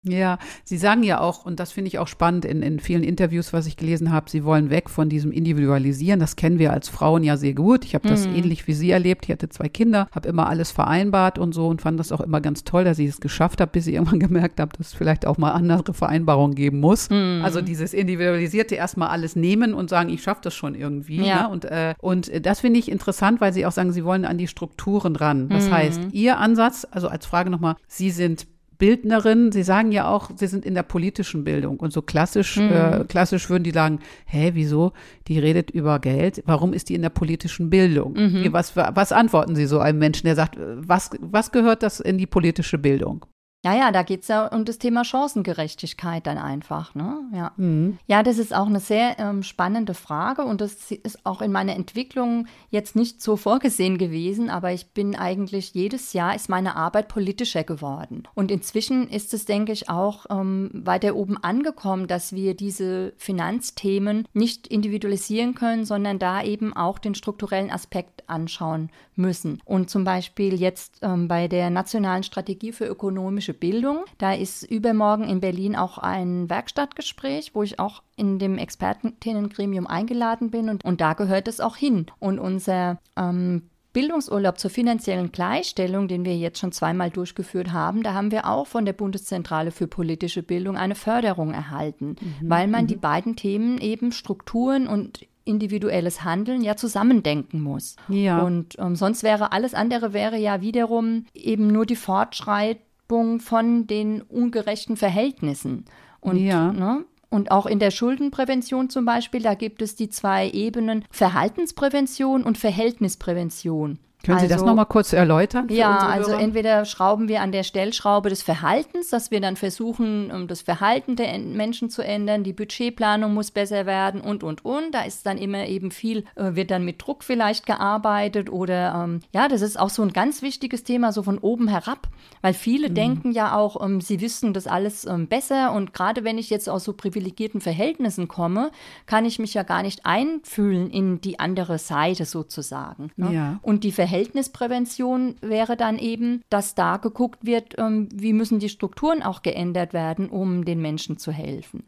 [0.07, 3.53] Ja, Sie sagen ja auch, und das finde ich auch spannend in, in vielen Interviews,
[3.53, 6.21] was ich gelesen habe, Sie wollen weg von diesem Individualisieren.
[6.21, 7.85] Das kennen wir als Frauen ja sehr gut.
[7.85, 8.37] Ich habe das mhm.
[8.37, 9.25] ähnlich wie Sie erlebt.
[9.25, 12.41] Ich hatte zwei Kinder, habe immer alles vereinbart und so und fand das auch immer
[12.41, 15.27] ganz toll, dass ich es geschafft habe, bis ich irgendwann gemerkt habe, dass es vielleicht
[15.27, 17.09] auch mal andere Vereinbarungen geben muss.
[17.09, 17.41] Mhm.
[17.43, 21.25] Also dieses Individualisierte erstmal alles nehmen und sagen, ich schaffe das schon irgendwie.
[21.25, 21.43] Ja.
[21.43, 21.49] Ne?
[21.49, 24.49] Und, äh, und das finde ich interessant, weil Sie auch sagen, Sie wollen an die
[24.49, 25.49] Strukturen ran.
[25.49, 25.73] Das mhm.
[25.73, 28.47] heißt, Ihr Ansatz, also als Frage nochmal, Sie sind
[28.79, 32.71] Bildnerin, Sie sagen ja auch, Sie sind in der politischen Bildung und so klassisch, mhm.
[32.73, 34.93] äh, klassisch würden die sagen, hä, wieso?
[35.29, 36.43] Die redet über Geld.
[36.47, 38.15] Warum ist die in der politischen Bildung?
[38.15, 38.53] Mhm.
[38.53, 42.27] Was, was antworten Sie so einem Menschen, der sagt, was, was gehört das in die
[42.27, 43.27] politische Bildung?
[43.65, 46.95] Ja, ja, da geht es ja um das Thema Chancengerechtigkeit dann einfach.
[46.95, 47.21] Ne?
[47.33, 47.53] Ja.
[47.57, 47.99] Mhm.
[48.07, 51.75] ja, das ist auch eine sehr ähm, spannende Frage und das ist auch in meiner
[51.75, 57.09] Entwicklung jetzt nicht so vorgesehen gewesen, aber ich bin eigentlich jedes Jahr ist meine Arbeit
[57.09, 58.25] politischer geworden.
[58.35, 64.29] Und inzwischen ist es, denke ich, auch ähm, weiter oben angekommen, dass wir diese Finanzthemen
[64.35, 69.63] nicht individualisieren können, sondern da eben auch den strukturellen Aspekt anschauen müssen.
[69.65, 74.05] Und zum Beispiel jetzt ähm, bei der Nationalen Strategie für ökonomische Bildung.
[74.19, 80.51] Da ist übermorgen in Berlin auch ein Werkstattgespräch, wo ich auch in dem Expertinnengremium eingeladen
[80.51, 82.07] bin und, und da gehört es auch hin.
[82.19, 83.63] Und unser ähm,
[83.95, 88.67] Bildungsurlaub zur finanziellen Gleichstellung, den wir jetzt schon zweimal durchgeführt haben, da haben wir auch
[88.67, 92.51] von der Bundeszentrale für politische Bildung eine Förderung erhalten, mhm.
[92.51, 92.89] weil man mhm.
[92.89, 97.97] die beiden Themen eben Strukturen und individuelles Handeln ja zusammendenken muss.
[98.09, 98.41] Ja.
[98.41, 102.79] Und ähm, sonst wäre alles andere wäre ja wiederum eben nur die Fortschreit
[103.15, 105.85] Abwägung von den ungerechten Verhältnissen.
[106.21, 106.73] Und, ja.
[106.73, 112.43] ne, und auch in der Schuldenprävention zum Beispiel, da gibt es die zwei Ebenen Verhaltensprävention
[112.43, 113.99] und Verhältnisprävention.
[114.25, 115.69] Können Sie das also nochmal kurz erläutern?
[115.71, 120.63] Ja, also entweder schrauben wir an der Stellschraube des Verhaltens, dass wir dann versuchen, das
[120.63, 124.95] Verhalten der Menschen zu ändern, die Budgetplanung muss besser werden und, und, und.
[124.95, 129.21] Da ist dann immer eben viel, äh, wird dann mit Druck vielleicht gearbeitet oder ähm,
[129.33, 132.09] ja, das ist auch so ein ganz wichtiges Thema, so von oben herab,
[132.41, 132.95] weil viele mhm.
[132.95, 136.69] denken ja auch, ähm, sie wissen das alles ähm, besser und gerade wenn ich jetzt
[136.69, 138.71] aus so privilegierten Verhältnissen komme,
[139.07, 143.11] kann ich mich ja gar nicht einfühlen in die andere Seite sozusagen.
[143.17, 143.33] Ne?
[143.33, 143.59] Ja.
[143.63, 148.69] Und die Verhältnisse Verhältnisprävention wäre dann eben, dass da geguckt wird, ähm, wie müssen die
[148.69, 151.83] Strukturen auch geändert werden, um den Menschen zu helfen.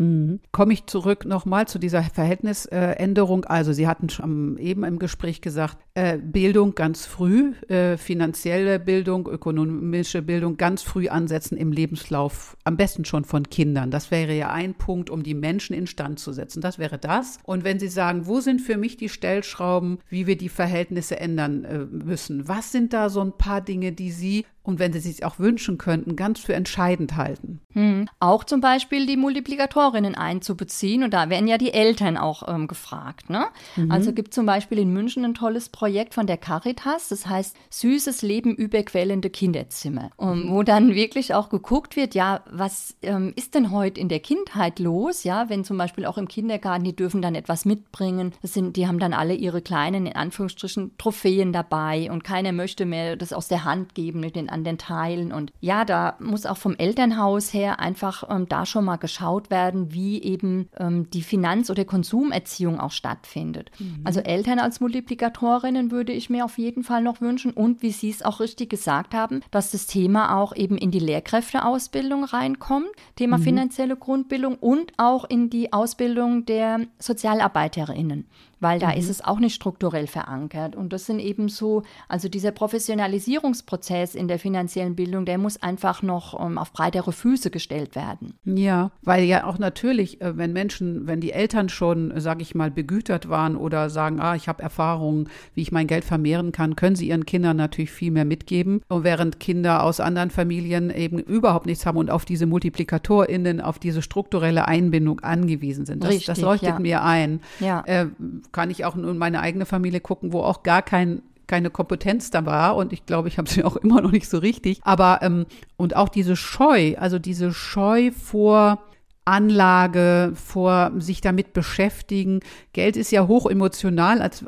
[0.00, 0.40] Mhm.
[0.50, 3.44] Komme ich zurück nochmal zu dieser Verhältnisänderung.
[3.44, 9.28] also Sie hatten schon eben im Gespräch gesagt, äh, Bildung ganz früh, äh, finanzielle Bildung,
[9.28, 13.90] ökonomische Bildung ganz früh ansetzen im Lebenslauf, am besten schon von Kindern.
[13.90, 16.62] Das wäre ja ein Punkt, um die Menschen instand zu setzen.
[16.62, 17.38] Das wäre das.
[17.44, 21.64] Und wenn Sie sagen, wo sind für mich die Stellschrauben, wie wir die Verhältnisse ändern
[21.64, 25.24] äh, müssen, was sind da so ein paar Dinge, die Sie und wenn Sie sich
[25.24, 27.60] auch wünschen könnten, ganz für entscheidend halten.
[27.72, 28.08] Hm.
[28.18, 33.30] Auch zum Beispiel die Multiplikatorinnen einzubeziehen und da werden ja die Eltern auch ähm, gefragt.
[33.30, 33.46] Ne?
[33.76, 33.90] Mhm.
[33.90, 38.22] Also gibt zum Beispiel in München ein tolles Projekt von der Caritas, das heißt Süßes
[38.22, 40.50] Leben überquellende Kinderzimmer, um, mhm.
[40.50, 44.78] wo dann wirklich auch geguckt wird, ja, was ähm, ist denn heute in der Kindheit
[44.78, 45.24] los?
[45.24, 48.86] Ja, wenn zum Beispiel auch im Kindergarten, die dürfen dann etwas mitbringen, das sind, die
[48.86, 53.48] haben dann alle ihre kleinen, in Anführungsstrichen, Trophäen dabei und keiner möchte mehr das aus
[53.48, 55.32] der Hand geben mit den an den Teilen.
[55.32, 59.92] Und ja, da muss auch vom Elternhaus her einfach ähm, da schon mal geschaut werden,
[59.92, 63.70] wie eben ähm, die Finanz- oder Konsumerziehung auch stattfindet.
[63.78, 64.00] Mhm.
[64.04, 67.52] Also Eltern als Multiplikatorinnen würde ich mir auf jeden Fall noch wünschen.
[67.52, 70.98] Und wie Sie es auch richtig gesagt haben, dass das Thema auch eben in die
[70.98, 73.42] Lehrkräfteausbildung reinkommt, Thema mhm.
[73.42, 78.26] finanzielle Grundbildung und auch in die Ausbildung der Sozialarbeiterinnen
[78.60, 78.98] weil da mhm.
[78.98, 80.76] ist es auch nicht strukturell verankert.
[80.76, 86.02] Und das sind eben so, also dieser Professionalisierungsprozess in der finanziellen Bildung, der muss einfach
[86.02, 88.34] noch um, ähm, auf breitere Füße gestellt werden.
[88.44, 92.70] Ja, weil ja auch natürlich, äh, wenn Menschen, wenn die Eltern schon, sage ich mal,
[92.70, 96.96] begütert waren oder sagen, ah, ich habe Erfahrungen, wie ich mein Geld vermehren kann, können
[96.96, 98.82] sie ihren Kindern natürlich viel mehr mitgeben.
[98.88, 103.78] Und während Kinder aus anderen Familien eben überhaupt nichts haben und auf diese MultiplikatorInnen, auf
[103.78, 106.02] diese strukturelle Einbindung angewiesen sind.
[106.02, 106.78] Das, Richtig, das leuchtet ja.
[106.78, 107.40] mir ein.
[107.60, 107.82] Ja.
[107.86, 108.06] Äh,
[108.52, 112.46] kann ich auch in meine eigene Familie gucken, wo auch gar kein keine Kompetenz da
[112.46, 114.78] war und ich glaube, ich habe sie auch immer noch nicht so richtig.
[114.84, 118.78] Aber ähm, und auch diese Scheu, also diese Scheu vor
[119.24, 122.40] Anlage, vor sich damit beschäftigen.
[122.72, 124.44] Geld ist ja hoch emotional, als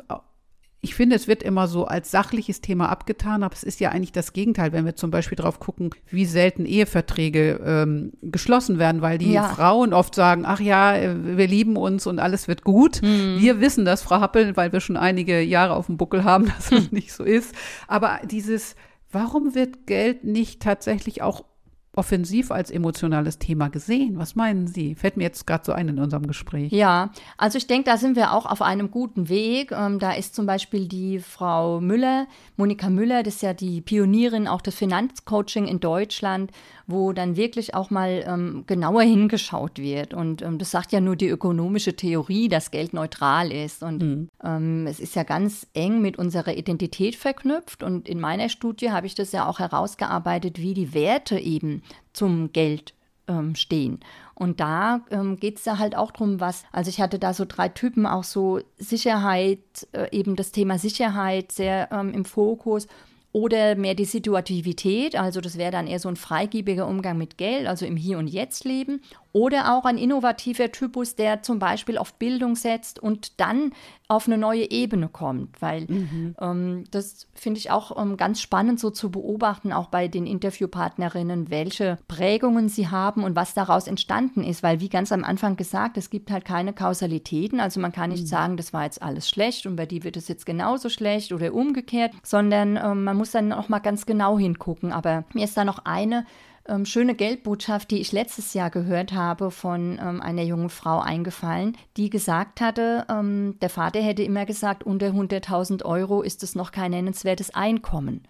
[0.83, 4.11] ich finde, es wird immer so als sachliches Thema abgetan, aber es ist ja eigentlich
[4.11, 9.17] das Gegenteil, wenn wir zum Beispiel drauf gucken, wie selten Eheverträge ähm, geschlossen werden, weil
[9.17, 9.47] die ja.
[9.47, 13.01] Frauen oft sagen, ach ja, äh, wir lieben uns und alles wird gut.
[13.01, 13.37] Mhm.
[13.39, 16.69] Wir wissen das, Frau Happel, weil wir schon einige Jahre auf dem Buckel haben, dass
[16.69, 17.55] das nicht so ist.
[17.87, 18.75] Aber dieses,
[19.09, 21.45] warum wird Geld nicht tatsächlich auch
[21.95, 24.17] offensiv als emotionales Thema gesehen.
[24.17, 24.95] Was meinen Sie?
[24.95, 26.71] Fällt mir jetzt gerade so ein in unserem Gespräch.
[26.71, 29.71] Ja, also ich denke, da sind wir auch auf einem guten Weg.
[29.71, 32.27] Ähm, da ist zum Beispiel die Frau Müller,
[32.57, 36.51] Monika Müller, das ist ja die Pionierin auch des Finanzcoaching in Deutschland
[36.87, 40.13] wo dann wirklich auch mal ähm, genauer hingeschaut wird.
[40.13, 43.83] Und ähm, das sagt ja nur die ökonomische Theorie, dass Geld neutral ist.
[43.83, 44.29] Und mhm.
[44.43, 47.83] ähm, es ist ja ganz eng mit unserer Identität verknüpft.
[47.83, 52.51] Und in meiner Studie habe ich das ja auch herausgearbeitet, wie die Werte eben zum
[52.51, 52.93] Geld
[53.27, 53.99] ähm, stehen.
[54.35, 57.45] Und da ähm, geht es ja halt auch darum, was, also ich hatte da so
[57.47, 59.59] drei Typen, auch so Sicherheit,
[59.93, 62.87] äh, eben das Thema Sicherheit sehr ähm, im Fokus
[63.33, 67.67] oder mehr die Situativität, also das wäre dann eher so ein freigebiger Umgang mit Geld,
[67.67, 69.01] also im Hier und Jetzt leben.
[69.33, 73.71] Oder auch ein innovativer Typus, der zum Beispiel auf Bildung setzt und dann
[74.07, 75.59] auf eine neue Ebene kommt.
[75.59, 76.35] Weil mhm.
[76.39, 81.49] ähm, das finde ich auch ähm, ganz spannend so zu beobachten, auch bei den Interviewpartnerinnen,
[81.49, 84.61] welche Prägungen sie haben und was daraus entstanden ist.
[84.61, 87.59] Weil wie ganz am Anfang gesagt, es gibt halt keine Kausalitäten.
[87.59, 88.27] Also man kann nicht mhm.
[88.27, 91.55] sagen, das war jetzt alles schlecht und bei dir wird es jetzt genauso schlecht oder
[91.55, 94.91] umgekehrt, sondern ähm, man muss dann auch mal ganz genau hingucken.
[94.91, 96.27] Aber mir ist da noch eine
[96.67, 101.77] ähm, schöne Geldbotschaft, die ich letztes Jahr gehört habe von ähm, einer jungen Frau eingefallen,
[101.97, 106.71] die gesagt hatte, ähm, der Vater hätte immer gesagt, unter 100.000 Euro ist es noch
[106.71, 108.23] kein nennenswertes Einkommen.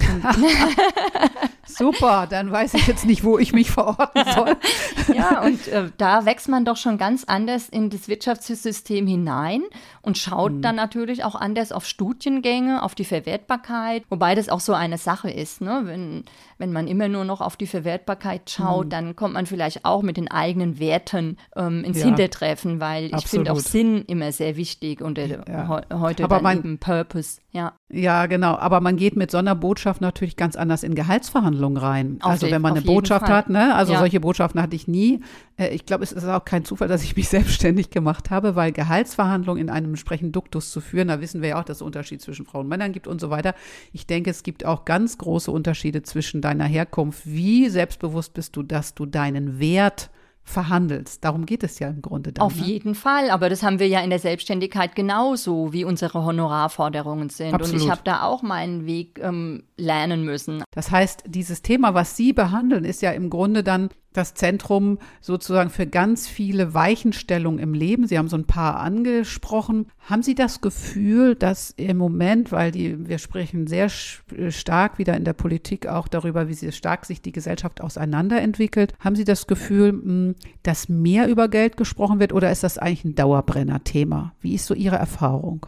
[1.64, 4.56] Super, dann weiß ich jetzt nicht, wo ich mich verorten soll.
[5.14, 9.62] ja, und äh, da wächst man doch schon ganz anders in das Wirtschaftssystem hinein
[10.02, 10.62] und schaut mhm.
[10.62, 15.30] dann natürlich auch anders auf Studiengänge, auf die Verwertbarkeit, wobei das auch so eine Sache
[15.30, 15.60] ist.
[15.60, 15.82] Ne?
[15.84, 16.24] Wenn,
[16.58, 18.90] wenn man immer nur noch auf die Verwertbarkeit schaut, mhm.
[18.90, 22.06] dann kommt man vielleicht auch mit den eigenen Werten ähm, ins ja.
[22.06, 25.82] Hintertreffen, weil ich finde auch Sinn immer sehr wichtig und äh, ja.
[25.92, 27.40] heute Aber dann eben Purpose.
[27.52, 27.72] Ja.
[27.92, 28.56] Ja, genau.
[28.56, 32.18] Aber man geht mit so einer Botschaft natürlich ganz anders in Gehaltsverhandlungen rein.
[32.20, 33.34] Auf also wenn man eine Botschaft Fall.
[33.34, 33.74] hat, ne?
[33.74, 33.98] Also ja.
[33.98, 35.20] solche Botschaften hatte ich nie.
[35.56, 38.70] Äh, ich glaube, es ist auch kein Zufall, dass ich mich selbstständig gemacht habe, weil
[38.70, 42.22] Gehaltsverhandlungen in einem entsprechenden Duktus zu führen, da wissen wir ja auch, dass es Unterschied
[42.22, 43.54] zwischen Frauen und Männern gibt und so weiter.
[43.92, 47.22] Ich denke, es gibt auch ganz große Unterschiede zwischen deiner Herkunft.
[47.24, 50.10] Wie selbstbewusst bist du, dass du deinen Wert
[50.42, 51.24] verhandelst.
[51.24, 52.44] Darum geht es ja im Grunde dann.
[52.44, 52.66] Auf ne?
[52.66, 57.54] jeden Fall, aber das haben wir ja in der Selbstständigkeit genauso, wie unsere Honorarforderungen sind.
[57.54, 57.80] Absolut.
[57.80, 60.64] Und ich habe da auch meinen Weg ähm, lernen müssen.
[60.72, 65.70] Das heißt, dieses Thema, was Sie behandeln, ist ja im Grunde dann das Zentrum sozusagen
[65.70, 68.06] für ganz viele Weichenstellungen im Leben.
[68.06, 69.86] Sie haben so ein paar angesprochen.
[70.00, 75.24] Haben Sie das Gefühl, dass im Moment, weil die, wir sprechen sehr stark wieder in
[75.24, 79.90] der Politik auch darüber, wie sehr stark sich die Gesellschaft auseinanderentwickelt, haben Sie das Gefühl,
[79.90, 84.34] hm, dass mehr über Geld gesprochen wird oder ist das eigentlich ein Dauerbrenner-Thema?
[84.40, 85.66] Wie ist so Ihre Erfahrung?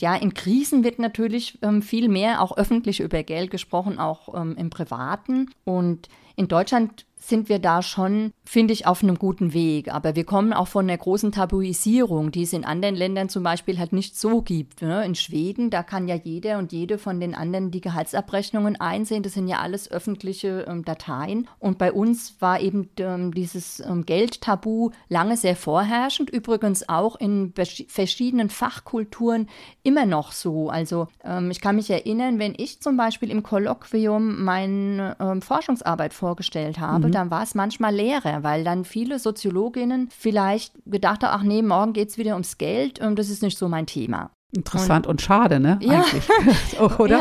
[0.00, 4.54] Ja, in Krisen wird natürlich ähm, viel mehr auch öffentlich über Geld gesprochen, auch ähm,
[4.56, 5.50] im Privaten.
[5.64, 9.92] Und in Deutschland sind wir da schon, finde ich, auf einem guten Weg.
[9.92, 13.78] Aber wir kommen auch von der großen Tabuisierung, die es in anderen Ländern zum Beispiel
[13.78, 14.82] halt nicht so gibt.
[14.82, 15.04] Ne?
[15.04, 19.22] In Schweden, da kann ja jeder und jede von den anderen die Gehaltsabrechnungen einsehen.
[19.22, 21.48] Das sind ja alles öffentliche ähm, Dateien.
[21.58, 26.30] Und bei uns war eben ähm, dieses ähm, Geldtabu lange sehr vorherrschend.
[26.30, 27.52] Übrigens auch in
[27.88, 29.48] verschiedenen Fachkulturen
[29.82, 30.70] immer noch so.
[30.70, 31.08] Also
[31.50, 37.12] ich kann mich erinnern, wenn ich zum Beispiel im Kolloquium meine Forschungsarbeit vorgestellt habe, mhm
[37.18, 41.94] dann war es manchmal leerer, weil dann viele Soziologinnen vielleicht gedacht haben, ach nee, morgen
[41.94, 44.30] geht es wieder ums Geld, und das ist nicht so mein Thema.
[44.54, 45.78] Interessant und, und, schade, ne?
[45.82, 46.04] Ja.
[46.98, 47.18] Oder?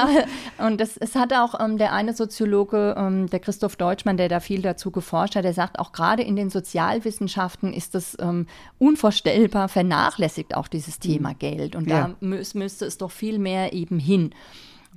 [0.57, 4.29] Ja, und das, es hat auch ähm, der eine Soziologe, ähm, der Christoph Deutschmann, der
[4.29, 8.45] da viel dazu geforscht hat, der sagt, auch gerade in den Sozialwissenschaften ist das ähm,
[8.77, 11.39] unvorstellbar vernachlässigt auch dieses Thema mhm.
[11.39, 11.75] Geld.
[11.75, 12.09] Und ja.
[12.09, 14.31] da mü müsste es doch viel mehr eben hin.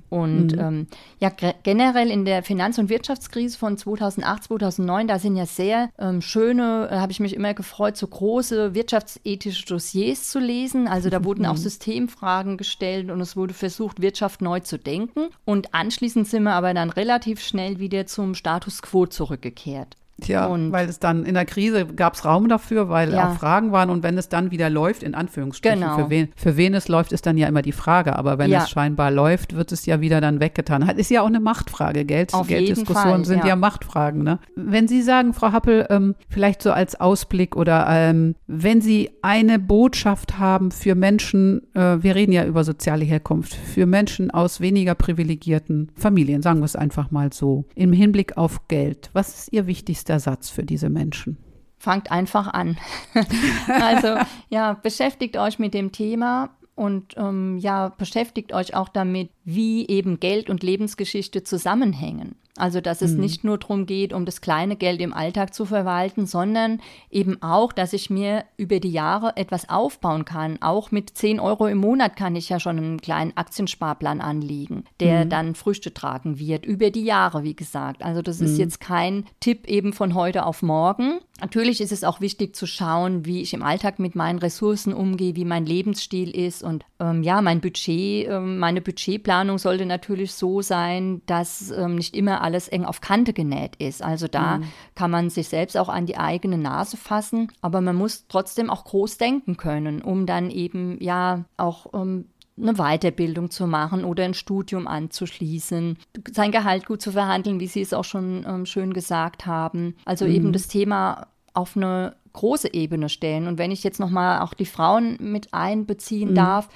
[0.09, 0.59] Und mhm.
[0.59, 0.87] ähm,
[1.19, 1.29] ja,
[1.63, 6.89] generell in der Finanz- und Wirtschaftskrise von 2008, 2009, da sind ja sehr ähm, schöne,
[6.91, 10.87] äh, habe ich mich immer gefreut, so große wirtschaftsethische Dossiers zu lesen.
[10.87, 11.57] Also da wurden auch mhm.
[11.57, 15.29] Systemfragen gestellt und es wurde versucht, Wirtschaft neu zu denken.
[15.45, 19.97] Und anschließend sind wir aber dann relativ schnell wieder zum Status quo zurückgekehrt.
[20.21, 23.29] Tja, und weil es dann in der Krise gab es Raum dafür, weil ja.
[23.29, 25.95] auch Fragen waren und wenn es dann wieder läuft, in Anführungsstrichen, genau.
[25.95, 28.63] für, wen, für wen es läuft, ist dann ja immer die Frage, aber wenn ja.
[28.63, 30.87] es scheinbar läuft, wird es ja wieder dann weggetan.
[30.89, 33.47] Ist ja auch eine Machtfrage, Geld, Gelddiskussionen sind ja.
[33.47, 33.55] ja.
[33.55, 34.23] Machtfragen.
[34.23, 34.39] Ne?
[34.55, 39.59] Wenn Sie sagen, Frau Happel, ähm, vielleicht so als Ausblick oder ähm, wenn Sie eine
[39.59, 44.95] Botschaft haben für Menschen, äh, wir reden ja über soziale Herkunft, für Menschen aus weniger
[44.95, 49.67] privilegierten Familien, sagen wir es einfach mal so, im Hinblick auf Geld, was ist Ihr
[49.67, 51.37] wichtigster wichtigster Satz für diese Menschen?
[51.77, 52.77] Fangt einfach an.
[53.67, 54.17] also
[54.49, 60.19] ja, beschäftigt euch mit dem Thema und ähm, ja, beschäftigt euch auch damit, wie eben
[60.19, 62.35] Geld und Lebensgeschichte zusammenhängen.
[62.57, 63.21] Also, dass es mhm.
[63.21, 67.71] nicht nur darum geht, um das kleine Geld im Alltag zu verwalten, sondern eben auch,
[67.71, 70.61] dass ich mir über die Jahre etwas aufbauen kann.
[70.61, 75.25] Auch mit 10 Euro im Monat kann ich ja schon einen kleinen Aktiensparplan anlegen, der
[75.25, 75.29] mhm.
[75.29, 78.03] dann Früchte tragen wird, über die Jahre, wie gesagt.
[78.03, 78.47] Also, das mhm.
[78.47, 81.19] ist jetzt kein Tipp eben von heute auf morgen.
[81.39, 85.35] Natürlich ist es auch wichtig zu schauen, wie ich im Alltag mit meinen Ressourcen umgehe,
[85.35, 90.61] wie mein Lebensstil ist und ähm, ja, mein Budget, ähm, meine Budgetplanung sollte natürlich so
[90.61, 94.01] sein, dass ähm, nicht immer alles eng auf Kante genäht ist.
[94.01, 94.63] Also da mhm.
[94.95, 98.85] kann man sich selbst auch an die eigene Nase fassen, aber man muss trotzdem auch
[98.85, 102.25] groß denken können, um dann eben ja auch ähm,
[102.61, 105.97] eine Weiterbildung zu machen oder ein Studium anzuschließen,
[106.31, 109.95] sein Gehalt gut zu verhandeln, wie Sie es auch schon ähm, schön gesagt haben.
[110.05, 110.31] Also mhm.
[110.31, 113.47] eben das Thema auf eine große Ebene stellen.
[113.47, 116.35] Und wenn ich jetzt nochmal auch die Frauen mit einbeziehen mhm.
[116.35, 116.69] darf,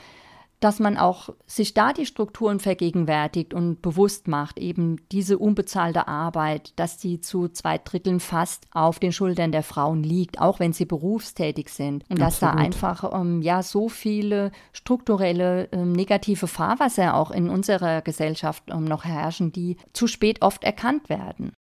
[0.60, 6.74] dass man auch sich da die Strukturen vergegenwärtigt und bewusst macht, eben diese unbezahlte Arbeit,
[6.78, 10.86] dass die zu zwei Dritteln fast auf den Schultern der Frauen liegt, auch wenn sie
[10.86, 12.04] berufstätig sind.
[12.10, 12.22] Und Absolut.
[12.22, 18.63] dass da einfach ähm, ja so viele strukturelle ähm, negative Fahrwasser auch in unserer Gesellschaft
[18.72, 21.52] ähm, noch herrschen, die zu spät oft erkannt werden.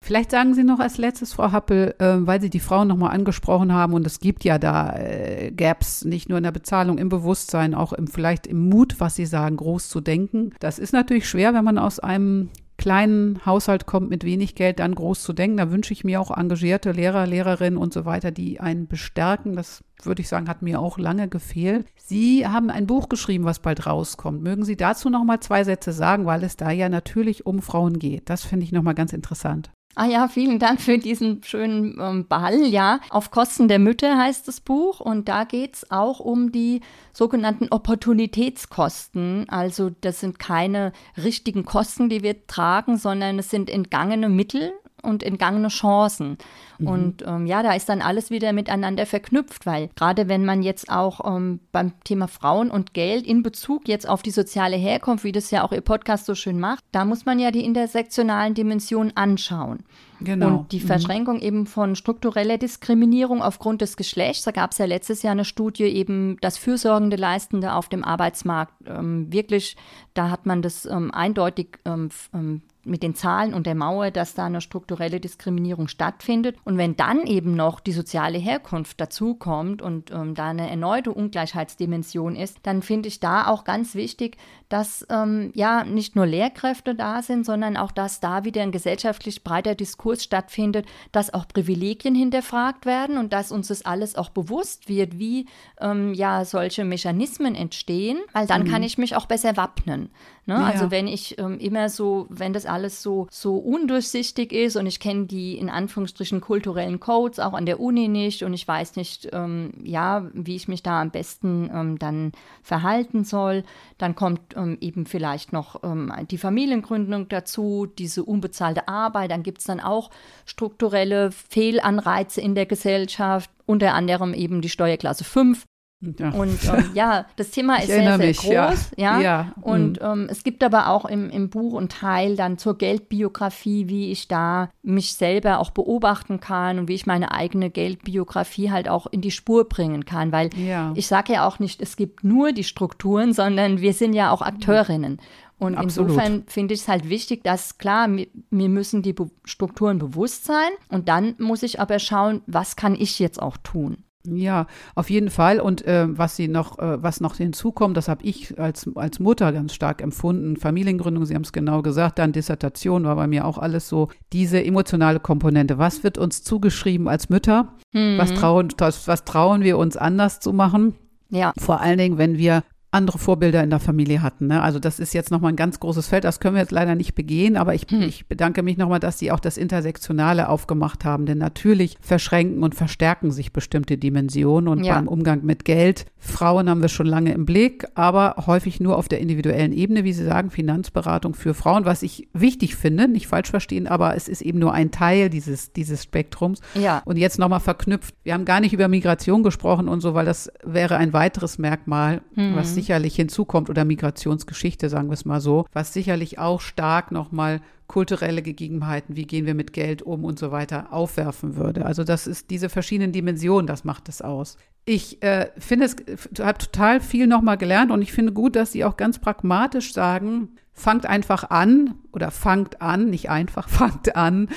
[0.00, 3.74] Vielleicht sagen Sie noch als letztes, Frau Happel, äh, weil Sie die Frauen nochmal angesprochen
[3.74, 7.74] haben und es gibt ja da äh, Gaps, nicht nur in der Bezahlung, im Bewusstsein,
[7.74, 10.54] auch im, vielleicht im Mut, was Sie sagen, groß zu denken.
[10.60, 14.94] Das ist natürlich schwer, wenn man aus einem kleinen Haushalt kommt mit wenig Geld, dann
[14.94, 15.56] groß zu denken.
[15.58, 19.56] Da wünsche ich mir auch engagierte Lehrer, Lehrerinnen und so weiter, die einen bestärken.
[19.56, 21.86] Das würde ich sagen, hat mir auch lange gefehlt.
[21.96, 24.42] Sie haben ein Buch geschrieben, was bald rauskommt.
[24.42, 27.98] Mögen Sie dazu noch mal zwei Sätze sagen, weil es da ja natürlich um Frauen
[27.98, 28.30] geht.
[28.30, 29.70] Das finde ich noch mal ganz interessant.
[29.98, 32.64] Ah ja, vielen Dank für diesen schönen ähm, Ball.
[32.68, 36.82] Ja, auf Kosten der Mütter heißt das Buch und da geht es auch um die
[37.12, 39.48] sogenannten Opportunitätskosten.
[39.48, 44.72] Also das sind keine richtigen Kosten, die wir tragen, sondern es sind entgangene Mittel
[45.08, 46.38] und entgangene Chancen.
[46.78, 46.86] Mhm.
[46.86, 50.90] Und ähm, ja, da ist dann alles wieder miteinander verknüpft, weil gerade wenn man jetzt
[50.90, 55.32] auch ähm, beim Thema Frauen und Geld in Bezug jetzt auf die soziale Herkunft, wie
[55.32, 59.16] das ja auch Ihr Podcast so schön macht, da muss man ja die intersektionalen Dimensionen
[59.16, 59.84] anschauen.
[60.20, 60.46] Genau.
[60.48, 60.86] Und die mhm.
[60.86, 61.42] Verschränkung mhm.
[61.42, 65.84] eben von struktureller Diskriminierung aufgrund des Geschlechts, da gab es ja letztes Jahr eine Studie
[65.84, 69.76] eben, das fürsorgende Leistende auf dem Arbeitsmarkt ähm, wirklich,
[70.14, 74.34] da hat man das ähm, eindeutig ähm, ähm mit den Zahlen und der Mauer, dass
[74.34, 76.56] da eine strukturelle Diskriminierung stattfindet.
[76.64, 82.36] Und wenn dann eben noch die soziale Herkunft dazukommt und ähm, da eine erneute Ungleichheitsdimension
[82.36, 84.36] ist, dann finde ich da auch ganz wichtig,
[84.68, 89.42] dass ähm, ja nicht nur Lehrkräfte da sind, sondern auch, dass da wieder ein gesellschaftlich
[89.44, 94.88] breiter Diskurs stattfindet, dass auch Privilegien hinterfragt werden und dass uns das alles auch bewusst
[94.88, 95.46] wird, wie
[95.80, 98.70] ähm, ja solche Mechanismen entstehen, weil dann mhm.
[98.70, 100.10] kann ich mich auch besser wappnen.
[100.48, 100.54] Ne?
[100.54, 100.64] Ja.
[100.64, 104.98] Also wenn ich ähm, immer so, wenn das alles so, so undurchsichtig ist und ich
[104.98, 109.28] kenne die in Anführungsstrichen kulturellen Codes auch an der Uni nicht und ich weiß nicht,
[109.32, 112.32] ähm, ja, wie ich mich da am besten ähm, dann
[112.62, 113.62] verhalten soll,
[113.98, 119.58] dann kommt ähm, eben vielleicht noch ähm, die Familiengründung dazu, diese unbezahlte Arbeit, dann gibt
[119.58, 120.10] es dann auch
[120.46, 125.66] strukturelle Fehlanreize in der Gesellschaft, unter anderem eben die Steuerklasse 5.
[126.00, 126.30] Ja.
[126.30, 128.48] Und ähm, ja, das Thema ist sehr, sehr mich, groß.
[128.96, 129.18] Ja.
[129.18, 129.20] ja.
[129.20, 129.52] ja.
[129.60, 130.06] Und mhm.
[130.06, 134.28] ähm, es gibt aber auch im, im Buch einen Teil dann zur Geldbiografie, wie ich
[134.28, 139.20] da mich selber auch beobachten kann und wie ich meine eigene Geldbiografie halt auch in
[139.20, 140.32] die Spur bringen kann.
[140.32, 140.50] Weil
[140.94, 144.42] ich sage ja auch nicht, es gibt nur die Strukturen, sondern wir sind ja auch
[144.42, 145.20] Akteurinnen.
[145.58, 146.10] Und Absolut.
[146.10, 150.44] insofern finde ich es halt wichtig, dass klar, mir, mir müssen die Be Strukturen bewusst
[150.44, 154.04] sein und dann muss ich aber schauen, was kann ich jetzt auch tun.
[154.26, 155.60] Ja, auf jeden Fall.
[155.60, 159.52] Und äh, was sie noch, äh, was noch hinzukommt, das habe ich als, als Mutter
[159.52, 160.56] ganz stark empfunden.
[160.56, 164.08] Familiengründung, Sie haben es genau gesagt, dann Dissertation war bei mir auch alles so.
[164.32, 165.78] Diese emotionale Komponente.
[165.78, 167.74] Was wird uns zugeschrieben als Mütter?
[167.92, 168.18] Mhm.
[168.18, 170.94] Was, trauen, was, was trauen wir uns anders zu machen?
[171.30, 171.52] Ja.
[171.58, 174.46] Vor allen Dingen, wenn wir andere Vorbilder in der Familie hatten.
[174.46, 174.62] Ne?
[174.62, 177.14] Also das ist jetzt nochmal ein ganz großes Feld, das können wir jetzt leider nicht
[177.14, 178.00] begehen, aber ich, hm.
[178.00, 182.74] ich bedanke mich nochmal, dass Sie auch das Intersektionale aufgemacht haben, denn natürlich verschränken und
[182.74, 184.94] verstärken sich bestimmte Dimensionen und ja.
[184.94, 186.06] beim Umgang mit Geld.
[186.16, 190.14] Frauen haben wir schon lange im Blick, aber häufig nur auf der individuellen Ebene, wie
[190.14, 194.40] Sie sagen, Finanzberatung für Frauen, was ich wichtig finde, nicht falsch verstehen, aber es ist
[194.40, 196.60] eben nur ein Teil dieses, dieses Spektrums.
[196.74, 197.02] Ja.
[197.04, 200.50] Und jetzt nochmal verknüpft, wir haben gar nicht über Migration gesprochen und so, weil das
[200.64, 202.56] wäre ein weiteres Merkmal, mhm.
[202.56, 207.60] was sicherlich hinzukommt oder Migrationsgeschichte, sagen wir es mal so, was sicherlich auch stark nochmal
[207.88, 211.84] kulturelle Gegebenheiten, wie gehen wir mit Geld um und so weiter aufwerfen würde.
[211.84, 214.56] Also das ist diese verschiedenen Dimensionen, das macht es aus.
[214.84, 215.96] Ich äh, finde es,
[216.38, 220.50] habe total viel nochmal gelernt und ich finde gut, dass Sie auch ganz pragmatisch sagen,
[220.78, 224.48] fangt einfach an oder fangt an, nicht einfach, fangt an,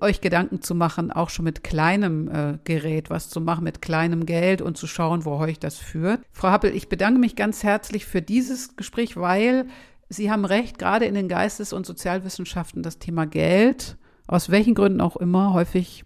[0.00, 4.26] euch Gedanken zu machen, auch schon mit kleinem äh, Gerät was zu machen, mit kleinem
[4.26, 6.20] Geld und zu schauen, wo euch das führt.
[6.32, 9.66] Frau Happel, ich bedanke mich ganz herzlich für dieses Gespräch, weil
[10.08, 15.02] Sie haben recht, gerade in den Geistes- und Sozialwissenschaften das Thema Geld, aus welchen Gründen
[15.02, 16.04] auch immer, häufig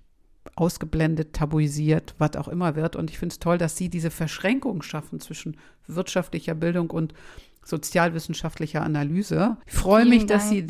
[0.57, 2.97] ausgeblendet, tabuisiert, was auch immer wird.
[2.97, 7.15] Und ich finde es toll, dass Sie diese Verschränkung schaffen zwischen wirtschaftlicher Bildung und
[7.65, 9.57] sozialwissenschaftlicher Analyse.
[9.67, 10.67] Ich freue mich, dass Sie,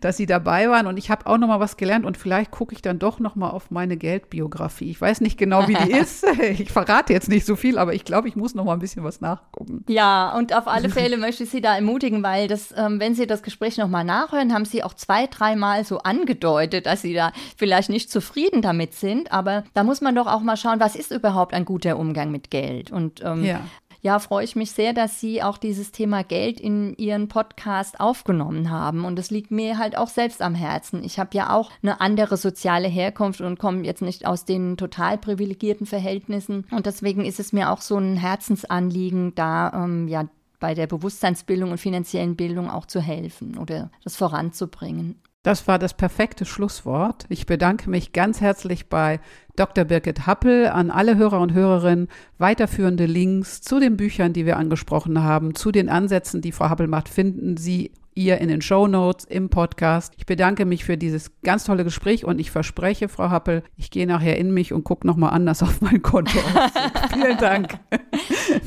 [0.00, 2.74] dass Sie dabei waren und ich habe auch noch mal was gelernt und vielleicht gucke
[2.74, 4.90] ich dann doch noch mal auf meine Geldbiografie.
[4.90, 6.24] Ich weiß nicht genau, wie die ist.
[6.40, 9.04] Ich verrate jetzt nicht so viel, aber ich glaube, ich muss noch mal ein bisschen
[9.04, 9.84] was nachgucken.
[9.88, 13.26] Ja, und auf alle Fälle möchte ich Sie da ermutigen, weil das, ähm, wenn Sie
[13.26, 17.32] das Gespräch noch mal nachhören, haben Sie auch zwei, dreimal so angedeutet, dass Sie da
[17.56, 19.32] vielleicht nicht zufrieden damit sind.
[19.32, 22.50] Aber da muss man doch auch mal schauen, was ist überhaupt ein guter Umgang mit
[22.50, 22.90] Geld?
[22.90, 23.60] Und ähm, ja
[24.02, 28.70] ja, freue ich mich sehr, dass Sie auch dieses Thema Geld in Ihren Podcast aufgenommen
[28.70, 29.04] haben.
[29.04, 31.04] Und es liegt mir halt auch selbst am Herzen.
[31.04, 35.18] Ich habe ja auch eine andere soziale Herkunft und komme jetzt nicht aus den total
[35.18, 36.66] privilegierten Verhältnissen.
[36.70, 40.24] Und deswegen ist es mir auch so ein Herzensanliegen, da ähm, ja
[40.60, 45.16] bei der Bewusstseinsbildung und finanziellen Bildung auch zu helfen oder das voranzubringen.
[45.42, 47.24] Das war das perfekte Schlusswort.
[47.30, 49.20] Ich bedanke mich ganz herzlich bei
[49.56, 49.84] Dr.
[49.84, 52.08] Birgit Happel an alle Hörer und Hörerinnen.
[52.36, 56.88] Weiterführende Links zu den Büchern, die wir angesprochen haben, zu den Ansätzen, die Frau Happel
[56.88, 60.12] macht, finden Sie ihr in den Show Notes im Podcast.
[60.18, 64.06] Ich bedanke mich für dieses ganz tolle Gespräch und ich verspreche, Frau Happel, ich gehe
[64.06, 66.38] nachher in mich und gucke nochmal anders auf mein Konto.
[67.12, 67.78] Vielen Dank.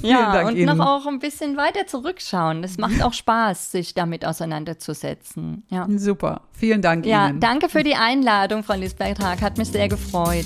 [0.02, 0.76] ja, Dank und Ihnen.
[0.76, 2.64] noch auch ein bisschen weiter zurückschauen.
[2.64, 5.64] Es macht auch Spaß, sich damit auseinanderzusetzen.
[5.70, 5.88] Ja.
[5.96, 6.42] Super.
[6.52, 7.40] Vielen Dank ja, Ihnen.
[7.40, 9.42] Danke für die Einladung, Frau Lisberg-Tag.
[9.42, 10.46] Hat mich sehr gefreut.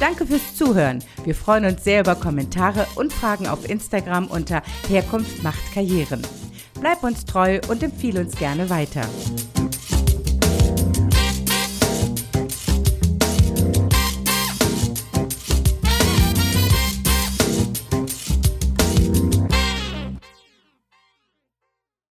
[0.00, 1.04] Danke fürs Zuhören.
[1.24, 6.22] Wir freuen uns sehr über Kommentare und Fragen auf Instagram unter Herkunft macht Karrieren.
[6.80, 9.02] Bleib uns treu und empfehle uns gerne weiter.